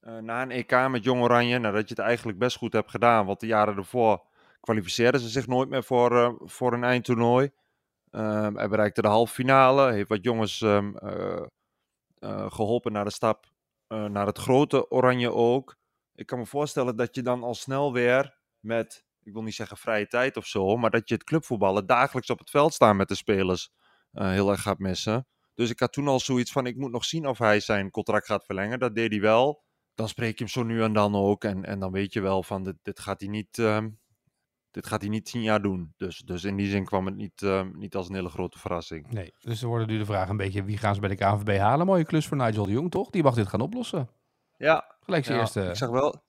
eh, 0.00 0.18
na 0.18 0.42
een 0.42 0.50
EK 0.50 0.88
met 0.88 1.04
Jong 1.04 1.22
Oranje, 1.22 1.58
nadat 1.58 1.88
je 1.88 1.94
het 1.94 2.04
eigenlijk 2.04 2.38
best 2.38 2.56
goed 2.56 2.72
hebt 2.72 2.90
gedaan, 2.90 3.26
want 3.26 3.40
de 3.40 3.46
jaren 3.46 3.76
ervoor 3.76 4.26
kwalificeerden 4.66 5.20
ze 5.20 5.28
zich 5.28 5.46
nooit 5.46 5.68
meer 5.68 5.84
voor, 5.84 6.16
eh, 6.16 6.32
voor 6.38 6.72
een 6.72 6.84
eindtoernooi. 6.84 7.50
Ehm, 8.10 8.54
hij 8.56 8.68
bereikte 8.68 9.02
de 9.02 9.08
halve 9.08 9.34
finale, 9.34 9.92
heeft 9.92 10.08
wat 10.08 10.24
jongens 10.24 10.60
ehm, 10.60 10.96
eh, 10.96 11.46
eh, 12.18 12.50
geholpen 12.50 12.92
naar 12.92 13.04
de 13.04 13.10
stap 13.10 13.54
naar 13.88 14.26
het 14.26 14.38
grote 14.38 14.90
Oranje 14.90 15.32
ook. 15.32 15.76
Ik 16.14 16.26
kan 16.26 16.38
me 16.38 16.46
voorstellen 16.46 16.96
dat 16.96 17.14
je 17.14 17.22
dan 17.22 17.42
al 17.42 17.54
snel 17.54 17.92
weer 17.92 18.38
met, 18.60 19.05
ik 19.26 19.32
wil 19.32 19.42
niet 19.42 19.54
zeggen 19.54 19.76
vrije 19.76 20.06
tijd 20.06 20.36
of 20.36 20.46
zo, 20.46 20.76
maar 20.76 20.90
dat 20.90 21.08
je 21.08 21.14
het 21.14 21.24
clubvoetballen 21.24 21.86
dagelijks 21.86 22.30
op 22.30 22.38
het 22.38 22.50
veld 22.50 22.74
staan 22.74 22.96
met 22.96 23.08
de 23.08 23.14
spelers 23.14 23.70
eh, 24.12 24.30
heel 24.30 24.50
erg 24.50 24.62
gaat 24.62 24.78
missen. 24.78 25.26
Dus 25.54 25.70
ik 25.70 25.80
had 25.80 25.92
toen 25.92 26.08
al 26.08 26.20
zoiets 26.20 26.52
van, 26.52 26.66
ik 26.66 26.76
moet 26.76 26.90
nog 26.90 27.04
zien 27.04 27.26
of 27.26 27.38
hij 27.38 27.60
zijn 27.60 27.90
contract 27.90 28.26
gaat 28.26 28.44
verlengen. 28.44 28.78
Dat 28.78 28.94
deed 28.94 29.10
hij 29.10 29.20
wel. 29.20 29.64
Dan 29.94 30.08
spreek 30.08 30.38
je 30.38 30.44
hem 30.44 30.52
zo 30.52 30.62
nu 30.62 30.82
en 30.82 30.92
dan 30.92 31.14
ook. 31.14 31.44
En, 31.44 31.64
en 31.64 31.78
dan 31.78 31.92
weet 31.92 32.12
je 32.12 32.20
wel 32.20 32.42
van, 32.42 32.62
dit, 32.62 32.76
dit 32.82 33.00
gaat 33.00 33.20
hij 33.20 33.28
niet... 33.28 33.58
ehm, 33.58 33.88
dit 34.70 34.86
gaat 34.86 35.00
hij 35.00 35.10
niet 35.10 35.24
tien 35.24 35.42
jaar 35.42 35.62
doen. 35.62 35.94
Dus, 35.96 36.18
dus 36.18 36.44
in 36.44 36.56
die 36.56 36.68
zin 36.68 36.84
kwam 36.84 37.06
het 37.06 37.16
niet, 37.16 37.42
ehm, 37.42 37.70
niet 37.78 37.94
als 37.94 38.08
een 38.08 38.14
hele 38.14 38.28
grote 38.28 38.58
verrassing. 38.58 39.10
Nee. 39.10 39.34
Dus 39.40 39.62
er 39.62 39.68
worden 39.68 39.88
nu 39.88 39.98
de 39.98 40.04
vraag 40.04 40.28
een 40.28 40.36
beetje, 40.36 40.64
wie 40.64 40.78
gaan 40.78 40.94
ze 40.94 41.00
bij 41.00 41.08
de 41.08 41.16
KNVB 41.16 41.58
halen? 41.58 41.86
Mooie 41.86 42.04
klus 42.04 42.26
voor 42.26 42.36
Nigel 42.36 42.64
de 42.64 42.72
Jong, 42.72 42.90
toch? 42.90 43.10
Die 43.10 43.22
mag 43.22 43.34
dit 43.34 43.46
gaan 43.46 43.60
oplossen. 43.60 44.10
Ja, 44.56 44.96
Gelijk 45.00 45.24
zijn 45.24 45.36
ja, 45.36 45.42
eerste... 45.42 45.62
ik, 45.62 45.76
zag 45.76 45.90
wel, 45.90 46.24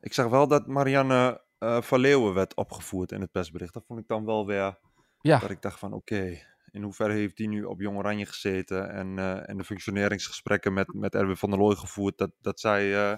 ik 0.00 0.12
zag 0.12 0.28
wel 0.28 0.48
dat 0.48 0.66
Marianne 0.66 1.44
eh 1.58 1.82
van 1.82 1.98
Leeuwen 2.00 2.34
werd 2.34 2.54
opgevoerd 2.54 3.12
in 3.12 3.20
het 3.20 3.30
persbericht. 3.30 3.74
Dat 3.74 3.84
vond 3.86 4.00
ik 4.00 4.08
dan 4.08 4.24
wel 4.24 4.46
weer... 4.46 4.78
Ja, 5.20 5.38
Dat 5.38 5.50
ik 5.50 5.62
dacht 5.62 5.78
van, 5.78 5.92
oké, 5.92 6.38
in 6.70 6.82
hoeverre 6.82 7.12
heeft 7.12 7.36
die 7.36 7.48
nu 7.48 7.64
op 7.64 7.80
Jong 7.80 7.96
Oranje 7.98 8.26
gezeten 8.26 8.90
en, 8.90 9.18
eh, 9.18 9.48
en 9.48 9.56
de 9.56 9.64
functioneringsgesprekken 9.64 10.72
met, 10.72 10.94
met 10.94 11.14
Erwin 11.14 11.36
van 11.36 11.50
der 11.50 11.58
Looy 11.58 11.74
gevoerd, 11.74 12.18
dat, 12.18 12.30
dat 12.40 12.60
zij 12.60 13.10
eh, 13.10 13.16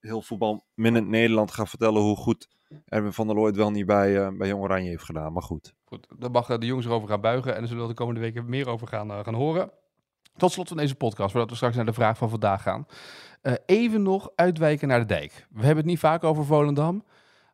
heel 0.00 0.22
voetbal 0.22 0.66
minnend 0.74 1.08
Nederland 1.08 1.50
gaat 1.50 1.68
vertellen 1.68 2.02
hoe 2.02 2.16
goed 2.16 2.48
Erwin 2.84 3.12
van 3.12 3.26
der 3.26 3.36
Looy 3.36 3.46
het 3.46 3.56
wel 3.56 3.70
niet 3.70 3.86
bij, 3.86 4.24
eh, 4.24 4.36
bij 4.36 4.48
Jong 4.48 4.62
Oranje 4.62 4.88
heeft 4.88 5.04
gedaan. 5.04 5.32
Maar 5.32 5.42
goed. 5.42 5.74
Goed, 5.84 6.06
daar 6.18 6.30
mag 6.30 6.48
eh, 6.48 6.58
de 6.58 6.66
jongens 6.66 6.86
erover 6.86 7.08
gaan 7.08 7.20
buigen 7.20 7.52
en 7.52 7.58
daar 7.58 7.68
zullen 7.68 7.82
we 7.82 7.88
de 7.88 7.94
komende 7.94 8.20
weken 8.20 8.48
meer 8.48 8.68
over 8.68 8.88
gaan, 8.88 9.10
eh, 9.10 9.18
gaan 9.24 9.34
horen. 9.34 9.70
Tot 10.36 10.52
slot 10.52 10.68
van 10.68 10.76
deze 10.76 10.94
podcast, 10.94 11.30
voordat 11.30 11.50
we 11.50 11.56
straks 11.56 11.76
naar 11.76 11.84
de 11.84 11.92
vraag 11.92 12.18
van 12.18 12.30
vandaag 12.30 12.62
gaan. 12.62 12.86
Eh, 13.42 13.52
even 13.66 14.02
nog 14.02 14.30
uitwijken 14.34 14.88
naar 14.88 14.98
de 15.00 15.06
dijk. 15.06 15.46
We 15.50 15.58
hebben 15.58 15.76
het 15.76 15.86
niet 15.86 15.98
vaak 15.98 16.24
over 16.24 16.44
Volendam, 16.44 17.04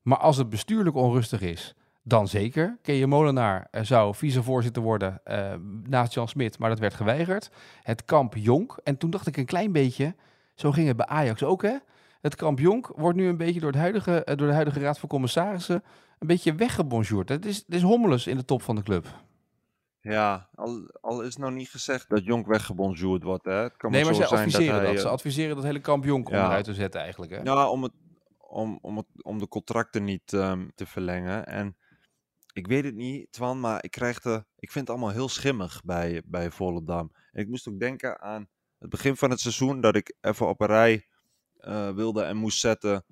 maar 0.02 0.18
als 0.18 0.36
het 0.36 0.48
bestuurlijk 0.48 0.96
onrustig 0.96 1.40
is, 1.40 1.74
dan 2.02 2.28
zeker. 2.28 2.78
Keje 2.82 3.06
Molenaar 3.06 3.68
eh, 3.70 3.82
zou 3.82 4.14
vicevoorzitter 4.14 4.82
worden 4.82 5.20
eh, 5.24 5.54
naast 5.88 6.14
Jan 6.14 6.28
Smit, 6.28 6.58
maar 6.58 6.68
dat 6.68 6.78
werd 6.78 6.94
geweigerd. 6.94 7.50
Het 7.82 8.04
kamp 8.04 8.34
Jonk. 8.36 8.78
En 8.84 8.96
toen 8.96 9.10
dacht 9.10 9.26
ik 9.26 9.36
een 9.36 9.44
klein 9.44 9.72
beetje, 9.72 10.14
zo 10.54 10.70
ging 10.72 10.86
het 10.86 10.96
bij 10.96 11.06
Ajax 11.06 11.42
ook 11.42 11.62
hè. 11.62 11.76
Het 12.20 12.34
kamp 12.34 12.58
Jonk 12.58 12.92
wordt 12.96 13.18
nu 13.18 13.28
een 13.28 13.36
beetje 13.36 13.60
door, 13.60 13.70
het 13.70 13.80
huidige, 13.80 14.24
eh, 14.24 14.36
door 14.36 14.46
de 14.46 14.52
huidige 14.52 14.80
raad 14.80 14.98
van 14.98 15.08
commissarissen 15.08 15.82
een 16.18 16.26
beetje 16.26 16.54
weggebonjourd. 16.54 17.28
Het 17.28 17.46
is, 17.46 17.56
het 17.56 17.74
is 17.74 17.82
hommeles 17.82 18.26
in 18.26 18.36
de 18.36 18.44
top 18.44 18.62
van 18.62 18.76
de 18.76 18.82
club. 18.82 19.06
Ja, 20.00 20.48
al, 20.54 20.90
al 21.00 21.22
is 21.22 21.36
nou 21.36 21.52
niet 21.52 21.70
gezegd 21.70 22.08
dat 22.08 22.24
Jonk 22.24 22.46
weggebonjourd 22.46 23.22
wordt. 23.22 23.44
Hè. 23.44 23.52
Het 23.52 23.76
kan 23.76 23.90
nee, 23.90 24.04
maar 24.04 24.14
zijn 24.14 24.28
adviseren 24.28 24.74
dat. 24.74 24.82
hij, 24.82 24.96
Ze 24.96 25.08
adviseren 25.08 25.56
dat 25.56 25.64
hele 25.64 25.80
kamp 25.80 26.04
Jonk 26.04 26.28
Ja. 26.28 26.36
onderuit 26.36 26.64
te 26.64 26.74
zetten 26.74 27.00
eigenlijk. 27.00 27.32
Hè? 27.32 27.40
Ja, 27.42 27.68
om, 27.68 27.82
het, 27.82 27.92
om, 28.52 28.78
om, 28.80 29.06
om 29.22 29.38
de 29.38 29.48
contracten 29.48 30.04
niet 30.04 30.32
ehm, 30.32 30.68
te 30.74 30.86
verlengen. 30.86 31.46
En 31.46 31.76
ik 32.52 32.66
weet 32.66 32.84
het 32.84 32.94
niet, 32.94 33.32
Twan, 33.32 33.60
maar 33.60 33.84
ik, 33.84 33.90
krijg 33.90 34.20
de, 34.20 34.44
ik 34.56 34.70
vind 34.70 34.86
het 34.86 34.96
allemaal 34.96 35.14
heel 35.14 35.28
schimmig 35.28 35.82
bij, 35.84 36.22
bij 36.26 36.50
Volendam. 36.50 37.10
En 37.32 37.42
ik 37.42 37.48
moest 37.48 37.68
ook 37.68 37.80
denken 37.80 38.20
aan 38.20 38.48
het 38.78 38.90
begin 38.90 39.16
van 39.16 39.30
het 39.30 39.40
seizoen, 39.40 39.80
dat 39.80 39.96
ik 39.96 40.16
even 40.20 40.48
op 40.48 40.60
een 40.60 40.66
rij 40.66 41.06
eh, 41.56 41.90
wilde 41.90 42.22
en 42.22 42.36
moest 42.36 42.60
zetten 42.60 43.04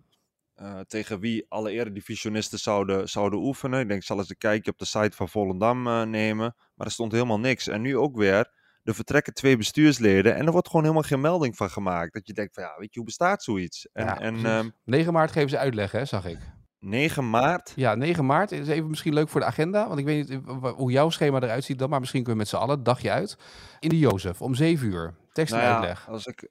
eh, 0.54 0.80
tegen 0.80 1.20
wie 1.20 1.46
alle 1.48 1.70
eredivisionisten 1.70 2.58
zouden, 2.58 3.08
zouden 3.08 3.38
oefenen. 3.38 3.80
Ik 3.80 3.88
denk, 3.88 4.02
zal 4.02 4.18
eens 4.18 4.30
een 4.30 4.38
kijkje 4.38 4.70
op 4.70 4.78
de 4.78 4.84
site 4.84 5.16
van 5.16 5.28
Volendam 5.28 5.86
eh, 5.86 6.02
nemen. 6.02 6.54
Maar 6.74 6.86
er 6.86 6.92
stond 6.92 7.12
helemaal 7.12 7.40
niks. 7.40 7.66
En 7.66 7.80
nu 7.80 7.96
ook 7.96 8.16
weer, 8.16 8.52
er 8.90 8.96
vertrekken 8.96 9.34
twee 9.34 9.56
bestuursleden 9.56 10.34
en 10.36 10.46
er 10.46 10.52
wordt 10.52 10.66
gewoon 10.66 10.82
helemaal 10.82 11.04
geen 11.04 11.20
melding 11.20 11.56
van 11.56 11.70
gemaakt. 11.70 12.12
Dat 12.12 12.26
je 12.26 12.32
denkt 12.32 12.54
van, 12.54 12.62
ja, 12.62 12.74
weet 12.78 12.88
je, 12.92 12.98
hoe 12.98 13.04
bestaat 13.08 13.42
zoiets? 13.42 13.88
En, 13.92 14.04
Ja, 14.06 14.18
en 14.20 14.32
precies. 14.32 14.48
ehm, 14.50 14.68
9 14.84 15.12
maart 15.12 15.32
geven 15.32 15.50
ze 15.50 15.58
uitleg, 15.58 15.92
hè, 15.92 16.04
zag 16.04 16.24
ik. 16.26 16.38
9 16.78 17.30
maart. 17.30 17.72
Ja, 17.76 17.94
9 17.94 18.26
maart 18.26 18.52
is 18.52 18.68
even 18.68 18.90
misschien 18.90 19.14
leuk 19.14 19.28
voor 19.28 19.40
de 19.40 19.46
agenda. 19.46 19.86
Want 19.88 19.98
ik 19.98 20.04
weet 20.04 20.28
niet 20.28 20.40
eh, 20.46 20.72
hoe 20.72 20.90
jouw 20.90 21.10
schema 21.10 21.40
eruit 21.40 21.64
ziet 21.64 21.78
dan. 21.78 21.90
Maar 21.90 22.00
misschien 22.00 22.22
kunnen 22.24 22.44
we 22.44 22.50
met 22.50 22.60
z'n 22.60 22.66
allen, 22.68 22.82
dagje 22.82 23.10
uit. 23.10 23.36
In 23.78 23.88
de 23.88 23.98
Jozef, 23.98 24.42
om 24.42 24.54
7 24.54 24.86
uur. 24.88 25.14
Tekst 25.32 25.52
en 25.52 25.58
Nou 25.58 25.70
ja, 25.70 25.76
uitleg. 25.78 26.08
als 26.08 26.26
ik, 26.26 26.48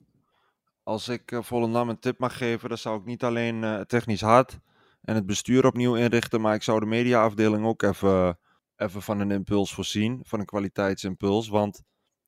als 0.83 1.07
ik 1.07 1.31
eh, 1.31 1.39
Volendam 1.41 1.89
een 1.89 1.99
tip 1.99 2.19
mag 2.19 2.37
geven, 2.37 2.69
dan 2.69 2.77
zou 2.77 2.99
ik 2.99 3.05
niet 3.05 3.23
alleen 3.23 3.61
het 3.61 3.89
technisch 3.89 4.21
hart 4.21 4.59
en 5.01 5.15
het 5.15 5.25
bestuur 5.25 5.65
opnieuw 5.65 5.95
inrichten, 5.95 6.41
maar 6.41 6.53
ik 6.53 6.63
zou 6.63 6.79
de 6.79 6.85
mediaafdeling 6.85 7.65
ook 7.65 7.81
even, 7.81 8.39
even 8.75 9.01
van 9.01 9.19
een 9.19 9.31
impuls 9.31 9.73
voorzien, 9.73 10.19
van 10.25 10.39
een 10.39 10.45
kwaliteitsimpuls. 10.45 11.47
Want 11.47 11.81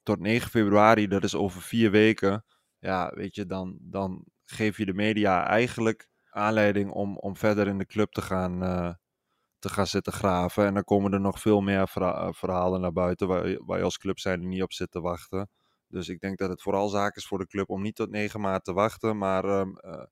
tot 0.03 0.19
9 0.19 0.49
februari, 0.49 1.07
dat 1.07 1.23
is 1.23 1.35
over 1.35 1.61
vier 1.61 1.91
weken, 1.91 2.45
ja, 2.79 3.11
weet 3.15 3.35
je, 3.35 3.45
dan, 3.45 3.77
dan 3.81 4.25
geef 4.45 4.77
je 4.77 4.85
de 4.85 4.93
media 4.93 5.47
eigenlijk 5.47 6.09
aanleiding 6.29 6.91
om, 6.91 7.17
om 7.17 7.37
verder 7.37 7.67
in 7.67 7.77
de 7.77 7.85
club 7.85 8.11
te 8.11 8.21
gaan, 8.21 8.63
eh, 8.63 8.93
te 9.59 9.69
gaan 9.69 9.87
zitten 9.87 10.13
graven. 10.13 10.65
En 10.65 10.73
dan 10.73 10.83
komen 10.83 11.13
er 11.13 11.19
nog 11.19 11.39
veel 11.39 11.61
meer 11.61 11.91
eh, 11.93 12.27
verhalen 12.31 12.81
naar 12.81 12.93
buiten 12.93 13.27
waar, 13.27 13.65
waar 13.65 13.77
je 13.77 13.83
als 13.83 13.97
club 13.97 14.19
zijn 14.19 14.41
er 14.41 14.47
niet 14.47 14.63
op 14.63 14.73
zit 14.73 14.91
te 14.91 15.01
wachten. 15.01 15.49
Dus 15.91 16.09
ik 16.09 16.19
denk 16.19 16.37
dat 16.37 16.49
het 16.49 16.61
vooral 16.61 16.89
zaak 16.89 17.15
is 17.15 17.27
voor 17.27 17.37
de 17.37 17.47
club 17.47 17.69
om 17.69 17.81
niet 17.81 17.95
tot 17.95 18.09
9 18.09 18.41
maart 18.41 18.63
te 18.63 18.73
wachten, 18.73 19.17
maar 19.17 19.45
ehm, 19.45 19.75
eh, 19.75 20.03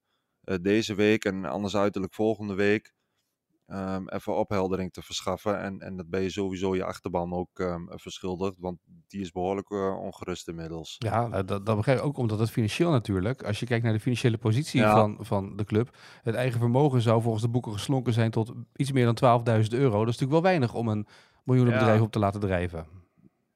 eh, 0.44 0.58
deze 0.62 0.96
week 0.96 1.26
en 1.26 1.46
anders 1.46 1.76
uiterlijk 1.76 2.14
volgende 2.14 2.54
week 2.54 2.94
ehm, 3.70 4.08
even 4.08 4.38
opheldering 4.38 4.92
te 4.94 5.02
verschaffen. 5.02 5.60
En, 5.60 5.80
en 5.80 5.96
dat 5.96 6.10
ben 6.10 6.22
je 6.22 6.30
sowieso 6.30 6.76
je 6.76 6.84
achterban 6.84 7.34
ook 7.34 7.60
ehm, 7.60 7.82
verschuldigd, 7.88 8.56
want 8.60 8.78
die 9.08 9.22
is 9.22 9.32
behoorlijk 9.32 9.70
eh, 9.70 9.98
ongerust 10.02 10.48
inmiddels. 10.48 10.96
Ja, 10.98 11.28
nou, 11.28 11.46
dat, 11.46 11.66
dat 11.66 11.76
begrijp 11.76 11.98
ik 12.00 12.06
ook 12.06 12.18
omdat 12.18 12.40
het 12.40 12.52
financieel 12.52 12.92
natuurlijk, 12.92 13.44
als 13.44 13.60
je 13.60 13.66
kijkt 13.66 13.84
naar 13.84 13.94
de 13.94 14.00
financiële 14.00 14.38
positie 14.38 14.82
Ja. 14.82 14.92
van, 14.94 15.18
van 15.20 15.56
de 15.56 15.64
club, 15.64 15.98
het 16.22 16.36
eigen 16.36 16.60
vermogen 16.60 17.02
zou 17.02 17.22
volgens 17.22 17.44
de 17.44 17.50
boeken 17.50 17.72
geslonken 17.72 18.14
zijn 18.14 18.32
tot 18.32 18.54
iets 18.76 18.92
meer 18.92 19.14
dan 19.14 19.16
12.000 19.64 19.68
euro. 19.70 19.90
Dat 20.00 20.14
is 20.14 20.20
natuurlijk 20.20 20.32
wel 20.32 20.42
weinig 20.42 20.74
om 20.74 20.88
een 20.88 21.08
miljoenenbedrijf 21.44 21.98
Ja. 21.98 22.04
op 22.04 22.12
te 22.12 22.20
laten 22.20 22.40
drijven. 22.40 22.88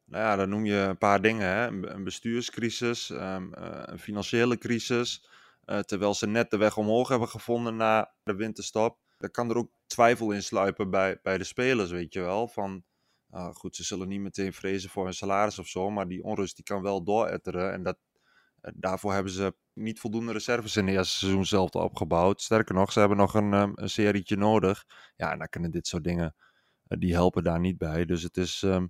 Nou 0.05 0.23
ja, 0.23 0.35
dan 0.35 0.49
noem 0.49 0.65
je 0.65 0.75
een 0.75 0.97
paar 0.97 1.21
dingen. 1.21 1.47
Hè? 1.47 1.67
Een 1.93 2.03
bestuurscrisis, 2.03 3.09
ehm, 3.09 3.53
eh, 3.53 3.79
een 3.85 3.99
financiële 3.99 4.57
crisis. 4.57 5.27
eh, 5.63 5.79
terwijl 5.79 6.13
ze 6.13 6.27
net 6.27 6.51
de 6.51 6.57
weg 6.57 6.77
omhoog 6.77 7.07
hebben 7.07 7.27
gevonden 7.27 7.75
na 7.75 8.13
de 8.23 8.35
winterstop. 8.35 8.97
Dan 9.23 9.31
kan 9.31 9.49
er 9.49 9.57
ook 9.57 9.71
twijfel 9.85 10.31
in 10.31 10.43
sluipen 10.43 10.89
bij, 10.89 11.19
bij 11.21 11.37
de 11.37 11.43
spelers, 11.43 11.91
weet 11.91 12.13
je 12.13 12.21
wel. 12.21 12.47
Van, 12.47 12.83
ah, 13.29 13.53
goed, 13.55 13.75
ze 13.75 13.83
zullen 13.83 14.07
niet 14.07 14.19
meteen 14.21 14.53
vrezen 14.53 14.89
voor 14.89 15.03
hun 15.03 15.13
salaris 15.13 15.59
of 15.59 15.67
zo. 15.67 15.89
Maar 15.89 16.07
die 16.07 16.23
onrust 16.23 16.55
die 16.55 16.65
kan 16.65 16.81
wel 16.81 17.03
dooretteren. 17.03 17.71
En 17.73 17.83
dat, 17.83 17.97
eh, 18.61 18.71
daarvoor 18.75 19.13
hebben 19.13 19.31
ze 19.31 19.55
niet 19.73 19.99
voldoende 19.99 20.31
reserves 20.31 20.75
in 20.75 20.87
het 20.87 20.95
eerste 20.95 21.17
seizoen 21.17 21.45
zelf 21.45 21.71
opgebouwd. 21.71 22.41
Sterker 22.41 22.75
nog, 22.75 22.91
ze 22.91 22.99
hebben 22.99 23.17
nog 23.17 23.33
een, 23.33 23.53
ehm, 23.53 23.71
een 23.75 23.89
serietje 23.89 24.35
nodig. 24.35 24.83
Ja, 25.15 25.31
en 25.31 25.37
dan 25.37 25.49
kunnen 25.49 25.71
dit 25.71 25.87
soort 25.87 26.03
dingen, 26.03 26.35
eh, 26.87 26.99
die 26.99 27.13
helpen 27.13 27.43
daar 27.43 27.59
niet 27.59 27.77
bij. 27.77 28.05
Dus 28.05 28.23
het 28.23 28.37
is... 28.37 28.63
ehm, 28.63 28.87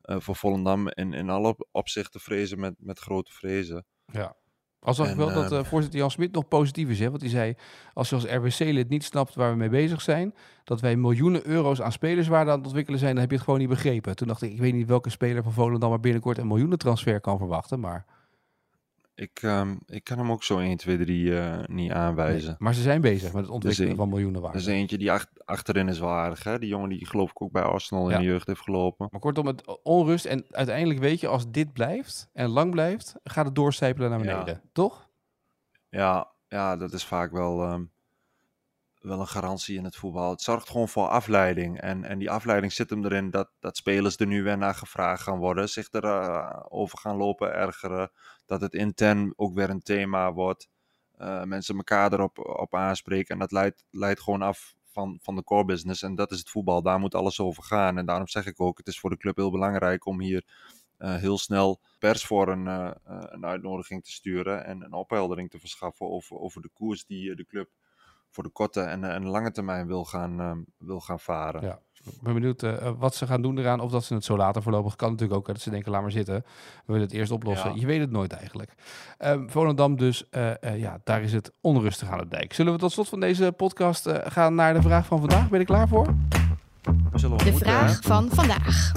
eh, 0.00 0.20
voor 0.20 0.36
Volendam 0.36 0.88
in, 0.88 1.12
in 1.12 1.30
alle 1.30 1.48
op- 1.48 1.68
opzichten 1.70 2.20
vrezen 2.20 2.60
met, 2.60 2.74
met 2.78 2.98
grote 2.98 3.32
vrezen. 3.32 3.86
Ja. 4.04 4.36
Al 4.82 4.94
zag 4.94 5.10
ik 5.10 5.16
wel 5.16 5.32
dat 5.32 5.52
eh, 5.52 5.64
voorzitter 5.64 6.00
Jan 6.00 6.10
Smit 6.10 6.32
nog 6.32 6.48
positief 6.48 6.88
is. 6.88 6.98
Hè? 6.98 7.10
Want 7.10 7.20
hij 7.20 7.30
zei, 7.30 7.54
als 7.94 8.08
je 8.08 8.14
als 8.14 8.24
RBC-lid 8.24 8.88
niet 8.88 9.04
snapt 9.04 9.34
waar 9.34 9.50
we 9.50 9.56
mee 9.56 9.68
bezig 9.68 10.00
zijn... 10.00 10.34
dat 10.64 10.80
wij 10.80 10.96
miljoenen 10.96 11.46
euro's 11.46 11.82
aan 11.82 11.92
spelerswaarde 11.92 12.50
aan 12.50 12.56
het 12.56 12.66
ontwikkelen 12.66 12.98
zijn... 12.98 13.12
dan 13.12 13.20
heb 13.20 13.30
je 13.30 13.36
het 13.36 13.44
gewoon 13.44 13.60
niet 13.60 13.68
begrepen. 13.68 14.16
Toen 14.16 14.28
dacht 14.28 14.42
ik, 14.42 14.52
ik 14.52 14.58
weet 14.60 14.72
niet 14.72 14.86
welke 14.86 15.10
speler 15.10 15.42
van 15.42 15.52
Volendam... 15.52 15.90
maar 15.90 16.00
binnenkort 16.00 16.38
een 16.38 16.46
miljoenentransfer 16.46 17.20
kan 17.20 17.38
verwachten. 17.38 17.80
Maar, 17.80 18.04
Ik, 19.20 19.38
ehm, 19.42 19.76
ik 19.86 20.04
kan 20.04 20.18
hem 20.18 20.30
ook 20.30 20.42
zo 20.42 20.58
1, 20.58 20.76
2, 20.76 20.98
3 20.98 21.38
eh, 21.38 21.58
niet 21.66 21.90
aanwijzen. 21.92 22.48
nee. 22.48 22.56
maar 22.58 22.74
ze 22.74 22.82
zijn 22.82 23.00
bezig 23.00 23.32
met 23.32 23.42
het 23.42 23.50
ontwikkelen 23.50 23.90
een- 23.90 23.96
van 23.96 24.04
Er 24.06 24.12
miljoenenwaarde. 24.12 24.58
is 24.58 24.66
eentje 24.66 24.98
die 24.98 25.12
ach- 25.12 25.26
achterin 25.44 25.88
is 25.88 25.98
wel 25.98 26.10
aardig. 26.10 26.44
Hè? 26.44 26.58
Die 26.58 26.68
jongen 26.68 26.88
die 26.88 27.06
geloof 27.06 27.30
ik 27.30 27.42
ook 27.42 27.52
bij 27.52 27.62
Arsenal 27.62 28.08
Ja. 28.10 28.14
in 28.16 28.22
de 28.22 28.28
jeugd 28.28 28.46
heeft 28.46 28.60
gelopen. 28.60 29.08
Maar 29.10 29.20
kortom, 29.20 29.46
het 29.46 29.80
onrust. 29.82 30.24
En 30.24 30.44
uiteindelijk 30.50 30.98
weet 31.00 31.20
je, 31.20 31.26
als 31.26 31.50
dit 31.50 31.72
blijft 31.72 32.28
en 32.32 32.48
lang 32.48 32.70
blijft... 32.70 33.14
gaat 33.24 33.44
het 33.46 33.54
doorcijpelen 33.54 34.10
naar 34.10 34.24
Ja. 34.24 34.38
beneden. 34.38 34.62
Toch? 34.72 35.08
Ja, 35.88 36.30
ja, 36.48 36.76
dat 36.76 36.92
is 36.92 37.04
vaak 37.04 37.32
wel, 37.32 37.62
ehm, 37.64 37.84
wel 39.00 39.20
een 39.20 39.26
garantie 39.26 39.76
in 39.76 39.84
het 39.84 39.96
voetbal. 39.96 40.30
Het 40.30 40.42
zorgt 40.42 40.70
gewoon 40.70 40.88
voor 40.88 41.08
afleiding. 41.08 41.80
En, 41.80 42.04
en 42.04 42.18
die 42.18 42.30
afleiding 42.30 42.72
zit 42.72 42.90
hem 42.90 43.04
erin 43.04 43.30
dat, 43.30 43.50
dat 43.60 43.76
spelers 43.76 44.16
er 44.16 44.26
nu 44.26 44.42
weer 44.42 44.58
naar 44.58 44.74
gevraagd 44.74 45.22
gaan 45.22 45.38
worden. 45.38 45.68
Zich 45.68 45.88
erover 45.90 46.70
over 46.70 46.98
gaan 46.98 47.16
lopen 47.16 47.54
ergeren. 47.54 48.10
Dat 48.46 48.60
het 48.60 48.74
intern 48.74 49.32
ook 49.36 49.54
weer 49.54 49.70
een 49.70 49.82
thema 49.82 50.32
wordt. 50.32 50.68
Eh, 51.16 51.42
mensen 51.42 51.76
elkaar 51.76 52.12
erop 52.12 52.38
op 52.38 52.74
aanspreken. 52.74 53.34
En 53.34 53.38
dat 53.40 53.52
leidt, 53.52 53.84
leidt 53.90 54.20
gewoon 54.20 54.42
af 54.42 54.74
van, 54.84 55.18
van 55.22 55.36
de 55.36 55.44
core 55.44 55.64
business. 55.64 56.02
En 56.02 56.14
dat 56.14 56.30
is 56.30 56.38
het 56.38 56.50
voetbal. 56.50 56.82
Daar 56.82 56.98
moet 56.98 57.14
alles 57.14 57.40
over 57.40 57.62
gaan. 57.62 57.98
En 57.98 58.06
daarom 58.06 58.28
zeg 58.28 58.46
ik 58.46 58.60
ook, 58.60 58.78
het 58.78 58.86
is 58.86 59.00
voor 59.00 59.10
de 59.10 59.16
club 59.16 59.36
heel 59.36 59.50
belangrijk 59.50 60.06
om 60.06 60.20
hier 60.20 60.44
eh, 61.00 61.16
heel 61.16 61.38
snel 61.38 61.80
pers 61.98 62.24
voor 62.24 62.48
een, 62.48 62.66
eh, 62.66 62.86
eh, 62.86 63.22
een 63.28 63.46
uitnodiging 63.46 64.04
te 64.04 64.12
sturen 64.12 64.64
en 64.64 64.82
een 64.82 64.92
opheldering 64.92 65.50
te 65.50 65.58
verschaffen 65.58 66.10
over, 66.10 66.38
over 66.38 66.62
de 66.62 66.70
koers 66.74 67.06
die 67.06 67.30
eh, 67.30 67.36
de 67.36 67.46
club 67.46 67.70
voor 68.30 68.44
de 68.44 68.50
korte 68.50 68.80
en, 68.80 69.04
eh, 69.04 69.14
en 69.14 69.26
lange 69.26 69.50
termijn 69.50 69.86
wil 69.86 70.04
gaan, 70.04 70.40
eh, 70.40 70.52
wil 70.78 71.00
gaan 71.00 71.20
varen. 71.20 71.62
Ja. 71.62 71.78
Ik 72.04 72.22
ben 72.22 72.34
benieuwd 72.34 72.62
eh, 72.62 72.92
wat 72.98 73.14
ze 73.14 73.26
gaan 73.26 73.42
doen 73.42 73.58
eraan. 73.58 73.80
Of 73.80 73.90
dat 73.90 74.04
ze 74.04 74.14
het 74.14 74.24
zo 74.24 74.36
laten 74.36 74.62
voorlopig. 74.62 74.96
Kan 74.96 75.10
natuurlijk 75.10 75.38
ook 75.38 75.46
hè, 75.46 75.52
dat 75.52 75.62
ze 75.62 75.70
denken, 75.70 75.90
laat 75.90 76.02
maar 76.02 76.10
zitten. 76.10 76.34
We 76.34 76.42
willen 76.92 77.02
het 77.02 77.12
eerst 77.12 77.32
oplossen. 77.32 77.74
Ja. 77.74 77.80
Je 77.80 77.86
weet 77.86 78.00
het 78.00 78.10
nooit 78.10 78.32
eigenlijk. 78.32 78.74
Ehm 79.18 79.48
Volendam 79.48 79.96
dus, 79.96 80.28
eh, 80.28 80.62
eh, 80.62 80.78
ja, 80.78 81.00
daar 81.04 81.22
is 81.22 81.32
het 81.32 81.52
onrustig 81.60 82.10
aan 82.10 82.18
het 82.18 82.30
dijk. 82.30 82.52
Zullen 82.52 82.72
we 82.72 82.78
tot 82.78 82.92
slot 82.92 83.08
van 83.08 83.20
deze 83.20 83.52
podcast 83.56 84.06
eh, 84.06 84.30
gaan 84.32 84.54
naar 84.54 84.74
de 84.74 84.82
vraag 84.82 85.06
van 85.06 85.18
vandaag? 85.18 85.48
Ben 85.48 85.50
je 85.50 85.58
er 85.58 85.64
klaar 85.64 85.88
voor? 85.88 86.06
Zullen 87.14 87.36
we 87.36 87.44
De 87.44 87.50
moeten, 87.50 87.70
hè? 87.70 87.78
vraag 87.78 88.00
van 88.02 88.28
vandaag. 88.30 88.92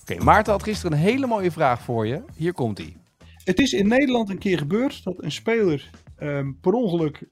Oké, 0.00 0.24
Maarten 0.24 0.52
had 0.52 0.62
gisteren 0.62 0.92
een 0.92 1.02
hele 1.04 1.26
mooie 1.26 1.50
vraag 1.50 1.80
voor 1.82 2.06
je. 2.06 2.22
Hier 2.34 2.52
komt 2.52 2.78
hij. 2.78 2.96
Het 3.44 3.58
is 3.58 3.72
in 3.72 3.88
Nederland 3.88 4.30
een 4.30 4.38
keer 4.38 4.58
gebeurd 4.58 5.04
dat 5.04 5.14
een 5.22 5.32
speler 5.32 5.90
ehm, 6.16 6.52
per 6.60 6.72
ongeluk 6.72 7.28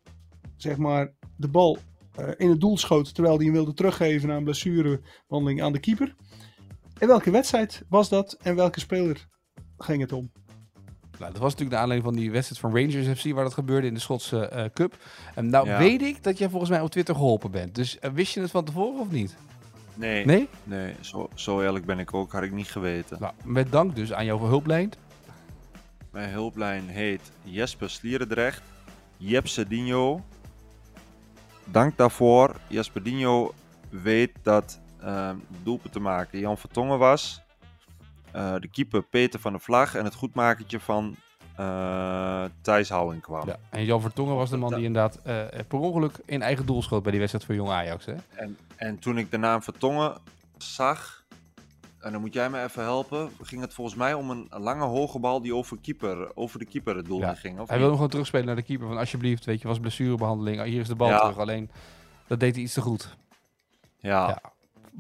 zeg 0.56 0.76
maar, 0.76 1.12
de 1.36 1.48
bal 1.48 1.78
eh, 2.14 2.28
in 2.36 2.48
het 2.50 2.60
doel 2.60 2.78
schoot 2.78 3.14
terwijl 3.14 3.36
hij 3.36 3.44
hem 3.44 3.54
wilde 3.54 3.74
teruggeven 3.74 4.28
na 4.28 4.36
een 4.36 4.44
blessurebehandeling 4.44 5.62
aan 5.62 5.72
de 5.72 5.78
keeper. 5.80 6.14
In 6.98 7.06
welke 7.06 7.30
wedstrijd 7.30 7.82
was 7.88 8.08
dat 8.08 8.36
en 8.42 8.54
welke 8.56 8.80
speler 8.80 9.26
ging 9.78 10.00
het 10.00 10.12
om? 10.12 10.32
Nou, 11.18 11.32
dat 11.32 11.42
was 11.42 11.50
natuurlijk 11.50 11.70
de 11.70 11.82
aanleiding 11.82 12.12
van 12.12 12.22
die 12.22 12.30
wedstrijd 12.30 12.60
van 12.60 12.76
Rangers 12.80 13.20
FC, 13.20 13.32
waar 13.32 13.44
dat 13.44 13.54
gebeurde 13.54 13.86
in 13.86 13.94
de 13.94 14.00
Schotse 14.00 14.48
eh, 14.48 14.64
Cup. 14.72 14.96
En 15.34 15.48
nou 15.50 15.66
Ja. 15.68 15.78
weet 15.78 16.02
ik 16.02 16.22
dat 16.22 16.38
jij 16.38 16.48
volgens 16.48 16.70
mij 16.70 16.80
op 16.80 16.90
Twitter 16.90 17.14
geholpen 17.14 17.50
bent. 17.50 17.74
Dus 17.74 17.98
eh, 17.98 18.10
wist 18.10 18.34
je 18.34 18.40
het 18.40 18.50
van 18.50 18.64
tevoren 18.64 19.00
of 19.00 19.10
niet? 19.10 19.36
Nee, 19.94 20.24
nee? 20.24 20.48
Nee? 20.64 20.94
zo, 21.00 21.28
zo 21.34 21.60
eerlijk 21.60 21.84
ben 21.84 21.98
ik 21.98 22.14
ook, 22.14 22.32
had 22.32 22.42
ik 22.42 22.52
niet 22.52 22.70
geweten. 22.70 23.16
Nou, 23.20 23.32
met 23.44 23.72
dank 23.72 23.94
dus 23.96 24.12
aan 24.12 24.24
jouw 24.24 24.38
hulplijn. 24.38 24.90
Mijn 26.10 26.30
hulplijn 26.30 26.88
heet 26.88 27.20
Jesper 27.42 27.90
Slierendrecht, 27.90 28.62
Jepse 29.16 29.66
Dino. 29.68 30.20
Dank 31.64 31.96
daarvoor. 31.96 32.56
Jesper 32.68 33.02
Dino 33.02 33.54
weet 33.90 34.32
dat 34.42 34.80
ehm 35.00 35.36
doelpunt 35.62 35.92
te 35.92 36.00
maken 36.00 36.38
Jan 36.38 36.58
Vertongen 36.58 36.98
was. 36.98 37.42
Eh, 38.32 38.54
de 38.60 38.68
keeper 38.68 39.02
Peter 39.02 39.40
van 39.40 39.52
der 39.52 39.60
Vlag 39.60 39.94
en 39.94 40.04
het 40.04 40.14
goedmakertje 40.14 40.80
van 40.80 41.16
eh 41.56 42.44
Thijs 42.60 42.88
Houwing 42.88 43.22
kwam. 43.22 43.46
Ja, 43.46 43.56
en 43.70 43.84
Jan 43.84 44.00
Vertongen 44.00 44.36
was 44.36 44.50
de 44.50 44.56
man 44.56 44.74
die 44.74 44.84
inderdaad 44.84 45.20
eh, 45.24 45.44
per 45.68 45.78
ongeluk 45.78 46.18
in 46.24 46.42
eigen 46.42 46.66
doel 46.66 46.82
schoot 46.82 47.02
bij 47.02 47.10
die 47.10 47.20
wedstrijd 47.20 47.46
voor 47.46 47.54
Jong 47.54 47.70
Ajax. 47.70 48.06
Hè? 48.06 48.14
En, 48.34 48.58
en 48.76 48.98
toen 48.98 49.18
ik 49.18 49.30
de 49.30 49.36
naam 49.36 49.62
Vertongen 49.62 50.16
zag, 50.56 51.23
en 52.04 52.12
dan 52.12 52.20
moet 52.20 52.34
jij 52.34 52.50
me 52.50 52.62
even 52.62 52.82
helpen, 52.82 53.30
ging 53.42 53.60
het 53.60 53.74
volgens 53.74 53.96
mij 53.96 54.14
om 54.14 54.30
een, 54.30 54.46
lange 54.50 54.84
hoge 54.84 55.18
bal 55.18 55.42
die 55.42 55.54
over, 55.54 55.78
keeper, 55.82 56.36
over 56.36 56.58
de 56.58 56.64
keeper 56.64 56.96
het 56.96 57.06
doel 57.06 57.18
Ja, 57.20 57.34
ging. 57.34 57.60
Of 57.60 57.68
Hij 57.68 57.78
wilde 57.78 57.94
gewoon 57.94 58.08
terugspelen 58.08 58.46
naar 58.46 58.56
de 58.56 58.62
keeper. 58.62 58.88
Van 58.88 58.96
alsjeblieft, 58.98 59.44
weet 59.44 59.60
je, 59.60 59.68
was 59.68 59.78
blessurebehandeling. 59.78 60.62
Hier 60.62 60.80
is 60.80 60.88
de 60.88 60.94
bal 60.94 61.08
Ja. 61.08 61.18
terug. 61.20 61.38
Alleen, 61.38 61.70
dat 62.26 62.40
deed 62.40 62.54
hij 62.54 62.64
iets 62.64 62.72
te 62.72 62.80
goed. 62.80 63.16
ja. 63.98 64.28
Ja. 64.28 64.40